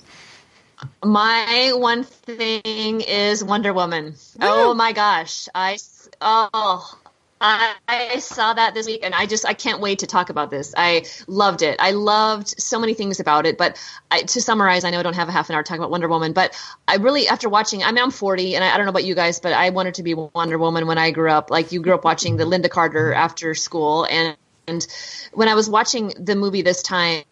My 1.03 1.71
one 1.75 2.03
thing 2.03 3.01
is 3.01 3.43
Wonder 3.43 3.73
Woman. 3.73 4.15
Oh 4.39 4.65
Woo! 4.65 4.71
Oh 4.71 4.73
my 4.73 4.93
gosh. 4.93 5.47
I 5.53 5.77
oh 6.21 6.97
I, 7.39 7.75
I 7.87 8.19
saw 8.19 8.53
that 8.53 8.73
this 8.73 8.87
week 8.87 9.01
and 9.03 9.13
I 9.13 9.27
just 9.27 9.45
I 9.45 9.53
can't 9.53 9.79
wait 9.79 9.99
to 9.99 10.07
talk 10.07 10.29
about 10.29 10.49
this. 10.49 10.73
I 10.75 11.05
loved 11.27 11.61
it. 11.61 11.77
I 11.79 11.91
loved 11.91 12.59
so 12.59 12.79
many 12.79 12.93
things 12.95 13.19
about 13.19 13.45
it, 13.45 13.57
but 13.57 13.77
I, 14.09 14.21
to 14.23 14.41
summarize, 14.41 14.83
I 14.83 14.89
know 14.89 14.99
I 14.99 15.03
don't 15.03 15.15
have 15.15 15.29
a 15.29 15.31
half 15.31 15.49
an 15.49 15.55
hour 15.55 15.63
to 15.63 15.67
talk 15.67 15.77
about 15.77 15.91
Wonder 15.91 16.07
Woman, 16.07 16.33
but 16.33 16.59
I 16.87 16.95
really 16.95 17.27
after 17.27 17.47
watching, 17.47 17.83
I 17.83 17.91
mean 17.91 18.03
I'm 18.03 18.11
40 18.11 18.55
and 18.55 18.63
I, 18.63 18.73
I 18.73 18.77
don't 18.77 18.85
know 18.85 18.91
about 18.91 19.03
you 19.03 19.15
guys, 19.15 19.39
but 19.39 19.53
I 19.53 19.69
wanted 19.69 19.95
to 19.95 20.03
be 20.03 20.13
Wonder 20.13 20.57
Woman 20.57 20.87
when 20.87 20.97
I 20.97 21.11
grew 21.11 21.29
up. 21.29 21.51
Like 21.51 21.71
you 21.71 21.81
grew 21.81 21.93
up 21.93 22.03
watching 22.03 22.37
the 22.37 22.45
Lynda 22.45 22.69
Carter 22.69 23.13
after 23.13 23.53
school 23.53 24.05
and 24.09 24.35
and 24.67 24.85
when 25.33 25.47
I 25.47 25.53
was 25.53 25.69
watching 25.69 26.13
the 26.19 26.35
movie 26.35 26.61
this 26.61 26.81
time 26.81 27.23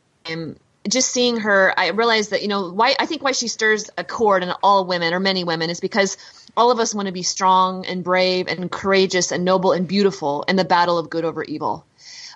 just 0.87 1.11
seeing 1.11 1.37
her, 1.37 1.73
I 1.77 1.89
realized 1.89 2.31
that 2.31 2.41
you 2.41 2.47
know 2.47 2.71
why 2.71 2.95
I 2.99 3.05
think 3.05 3.23
why 3.23 3.31
she 3.31 3.47
stirs 3.47 3.89
a 3.97 4.03
chord 4.03 4.43
in 4.43 4.51
all 4.63 4.85
women 4.85 5.13
or 5.13 5.19
many 5.19 5.43
women 5.43 5.69
is 5.69 5.79
because 5.79 6.17
all 6.55 6.71
of 6.71 6.79
us 6.79 6.93
want 6.93 7.07
to 7.07 7.11
be 7.11 7.23
strong 7.23 7.85
and 7.85 8.03
brave 8.03 8.47
and 8.47 8.71
courageous 8.71 9.31
and 9.31 9.43
noble 9.43 9.71
and 9.71 9.87
beautiful 9.87 10.43
in 10.43 10.55
the 10.55 10.65
battle 10.65 10.97
of 10.97 11.09
good 11.09 11.25
over 11.25 11.43
evil. 11.43 11.85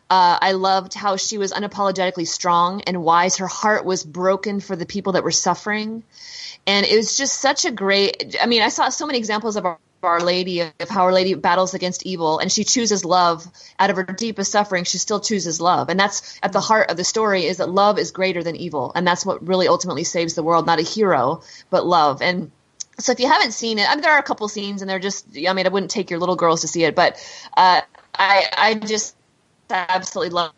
Uh, 0.10 0.40
I 0.42 0.54
loved 0.54 0.96
how 0.96 1.18
she 1.18 1.38
was 1.38 1.54
unapologetically 1.54 2.28
strong 2.28 2.82
and 2.82 3.04
wise. 3.04 3.38
Her 3.38 3.48
heart 3.48 3.86
was 3.86 4.04
broken 4.04 4.60
for 4.60 4.76
the 4.76 4.88
people 4.88 5.14
that 5.14 5.24
were 5.24 5.32
suffering, 5.32 6.04
and 6.66 6.86
it 6.86 6.96
was 6.96 7.16
just 7.16 7.40
such 7.40 7.66
a 7.66 7.72
great. 7.72 8.36
I 8.42 8.48
mean, 8.48 8.64
I 8.64 8.70
saw 8.70 8.90
so 8.90 9.06
many 9.06 9.20
examples 9.20 9.56
of 9.56 9.66
our 9.66 9.78
our 10.04 10.22
Lady, 10.22 10.62
of 10.62 10.90
how 10.90 11.04
Our 11.04 11.14
Lady 11.14 11.34
battles 11.34 11.74
against 11.74 12.06
evil, 12.06 12.40
and 12.40 12.52
she 12.52 12.64
chooses 12.64 13.04
love 13.04 13.46
out 13.78 13.90
of 13.90 13.96
her 13.98 14.04
deepest 14.04 14.52
suffering. 14.52 14.84
She 14.84 14.98
still 14.98 15.20
chooses 15.20 15.60
love, 15.60 15.90
and 15.90 16.00
that's 16.00 16.40
at 16.42 16.54
the 16.54 16.62
heart 16.62 16.90
of 16.90 16.98
the 16.98 17.04
story: 17.04 17.46
is 17.46 17.58
that 17.58 17.70
love 17.70 18.00
is 18.00 18.12
greater 18.12 18.44
than 18.44 18.56
evil, 18.56 18.92
and 18.96 19.06
that's 19.06 19.26
what 19.26 19.46
really 19.46 19.68
ultimately 19.68 20.04
saves 20.04 20.36
the 20.36 20.44
world. 20.44 20.66
Not 20.66 20.80
a 20.80 20.84
hero, 20.84 21.42
but 21.70 21.86
love. 21.86 22.22
And 22.22 22.52
so, 22.98 23.12
if 23.12 23.20
you 23.20 23.28
haven't 23.28 23.52
seen 23.52 23.80
it, 23.80 23.90
I 23.90 23.96
mean, 23.96 24.02
there 24.02 24.14
are 24.14 24.20
a 24.20 24.24
couple 24.24 24.48
scenes, 24.48 24.82
and 24.82 24.90
they're 24.90 25.00
just. 25.00 25.26
I 25.36 25.54
mean, 25.54 25.66
I 25.66 25.70
wouldn't 25.70 25.92
take 25.92 26.10
your 26.10 26.20
little 26.20 26.36
girls 26.36 26.62
to 26.62 26.68
see 26.68 26.84
it, 26.84 26.96
but 26.96 27.18
uh, 27.58 27.82
I, 28.14 28.46
I 28.58 28.74
just 28.76 29.16
absolutely 29.70 30.32
love 30.34 30.54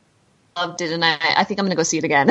loved 0.57 0.81
it, 0.81 0.91
and 0.91 1.03
I, 1.03 1.17
I 1.37 1.43
think 1.43 1.59
I'm 1.59 1.65
going 1.65 1.71
to 1.71 1.75
go 1.75 1.83
see 1.83 1.97
it 1.97 2.03
again. 2.03 2.29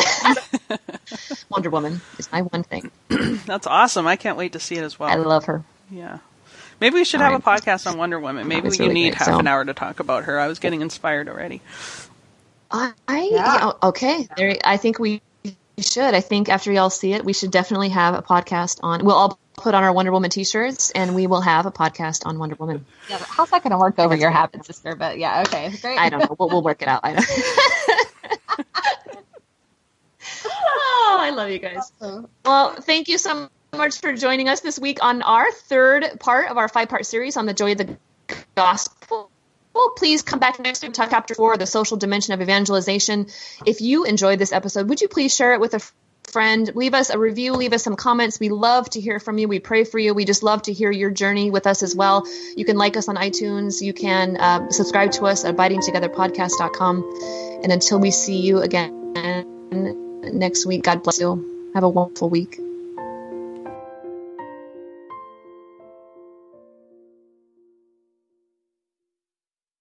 Wonder 1.48 1.70
Woman 1.70 2.00
is 2.18 2.30
my 2.30 2.42
one 2.42 2.62
thing. 2.62 2.90
That's 3.08 3.66
awesome. 3.66 4.06
I 4.06 4.16
can't 4.16 4.36
wait 4.36 4.52
to 4.52 4.60
see 4.60 4.76
it 4.76 4.84
as 4.84 4.98
well. 4.98 5.08
I 5.08 5.16
love 5.16 5.46
her. 5.46 5.64
Yeah. 5.90 6.18
Maybe 6.80 6.94
we 6.94 7.04
should 7.04 7.20
have 7.20 7.34
a 7.34 7.38
podcast 7.38 7.86
on 7.86 7.98
Wonder 7.98 8.18
Woman. 8.18 8.48
Maybe 8.48 8.68
you 8.68 8.74
really 8.78 8.94
need 8.94 9.10
great, 9.10 9.14
half 9.14 9.26
so. 9.28 9.38
an 9.38 9.46
hour 9.46 9.64
to 9.64 9.74
talk 9.74 10.00
about 10.00 10.24
her. 10.24 10.38
I 10.38 10.48
was 10.48 10.58
getting 10.58 10.80
inspired 10.80 11.28
already. 11.28 11.60
I, 12.70 12.92
yeah. 13.30 13.72
okay. 13.82 14.26
There, 14.36 14.56
I 14.64 14.76
think 14.76 14.98
we 14.98 15.20
should. 15.78 16.14
I 16.14 16.20
think 16.20 16.48
after 16.48 16.72
y'all 16.72 16.90
see 16.90 17.12
it, 17.12 17.24
we 17.24 17.32
should 17.32 17.50
definitely 17.50 17.90
have 17.90 18.14
a 18.14 18.22
podcast 18.22 18.80
on. 18.82 19.04
We'll 19.04 19.16
all 19.16 19.38
put 19.56 19.74
on 19.74 19.82
our 19.82 19.92
Wonder 19.92 20.12
Woman 20.12 20.30
T-shirts, 20.30 20.90
and 20.92 21.14
we 21.14 21.26
will 21.26 21.40
have 21.42 21.66
a 21.66 21.70
podcast 21.70 22.24
on 22.26 22.38
Wonder 22.38 22.56
Woman. 22.56 22.86
Yeah, 23.08 23.18
how's 23.18 23.50
that 23.50 23.62
going 23.62 23.72
to 23.72 23.78
work 23.78 23.98
over 23.98 24.16
your 24.16 24.30
habit, 24.30 24.64
sister? 24.64 24.94
But 24.94 25.18
yeah, 25.18 25.42
okay, 25.42 25.70
great. 25.82 25.98
I 25.98 26.08
don't 26.08 26.20
know. 26.20 26.36
We'll, 26.38 26.48
we'll 26.48 26.62
work 26.62 26.80
it 26.80 26.88
out. 26.88 27.00
I 27.02 27.12
know. 27.12 27.20
oh, 30.46 31.16
I 31.20 31.30
love 31.30 31.50
you 31.50 31.58
guys. 31.58 31.92
Well, 32.44 32.74
thank 32.76 33.08
you 33.08 33.18
so 33.18 33.50
much 33.76 34.00
for 34.00 34.12
joining 34.12 34.48
us 34.48 34.60
this 34.60 34.78
week 34.78 34.98
on 35.02 35.22
our 35.22 35.50
third 35.52 36.18
part 36.20 36.50
of 36.50 36.58
our 36.58 36.68
five 36.68 36.88
part 36.88 37.06
series 37.06 37.36
on 37.36 37.46
the 37.46 37.54
joy 37.54 37.72
of 37.72 37.78
the 37.78 37.96
gospel. 38.54 39.30
Well, 39.74 39.90
please 39.96 40.22
come 40.22 40.40
back 40.40 40.58
next 40.58 40.82
week 40.82 40.92
to 40.92 41.00
talk 41.00 41.10
chapter 41.10 41.34
four, 41.34 41.56
the 41.56 41.66
social 41.66 41.96
dimension 41.96 42.34
of 42.34 42.42
evangelization. 42.42 43.28
If 43.64 43.80
you 43.80 44.04
enjoyed 44.04 44.38
this 44.38 44.52
episode, 44.52 44.88
would 44.88 45.00
you 45.00 45.08
please 45.08 45.34
share 45.34 45.54
it 45.54 45.60
with 45.60 45.74
a 45.74 45.80
friend? 46.24 46.70
Leave 46.74 46.94
us 46.94 47.10
a 47.10 47.18
review, 47.18 47.52
leave 47.52 47.72
us 47.72 47.84
some 47.84 47.96
comments. 47.96 48.40
We 48.40 48.48
love 48.48 48.90
to 48.90 49.00
hear 49.00 49.20
from 49.20 49.38
you. 49.38 49.46
We 49.46 49.60
pray 49.60 49.84
for 49.84 49.98
you. 49.98 50.14
We 50.14 50.24
just 50.24 50.42
love 50.42 50.62
to 50.62 50.72
hear 50.72 50.90
your 50.90 51.10
journey 51.10 51.50
with 51.50 51.66
us 51.66 51.82
as 51.82 51.94
well. 51.94 52.26
You 52.56 52.64
can 52.64 52.76
like 52.76 52.96
us 52.96 53.08
on 53.08 53.16
iTunes. 53.16 53.80
You 53.80 53.92
can 53.92 54.36
uh, 54.36 54.70
subscribe 54.70 55.12
to 55.12 55.26
us 55.26 55.44
at 55.44 55.56
abidingtogetherpodcast.com. 55.56 57.60
And 57.62 57.72
until 57.72 58.00
we 58.00 58.10
see 58.10 58.40
you 58.40 58.58
again 58.58 58.96
next 60.22 60.66
week, 60.66 60.82
God 60.82 61.04
bless 61.04 61.20
you. 61.20 61.70
Have 61.74 61.84
a 61.84 61.88
wonderful 61.88 62.28
week. 62.28 62.58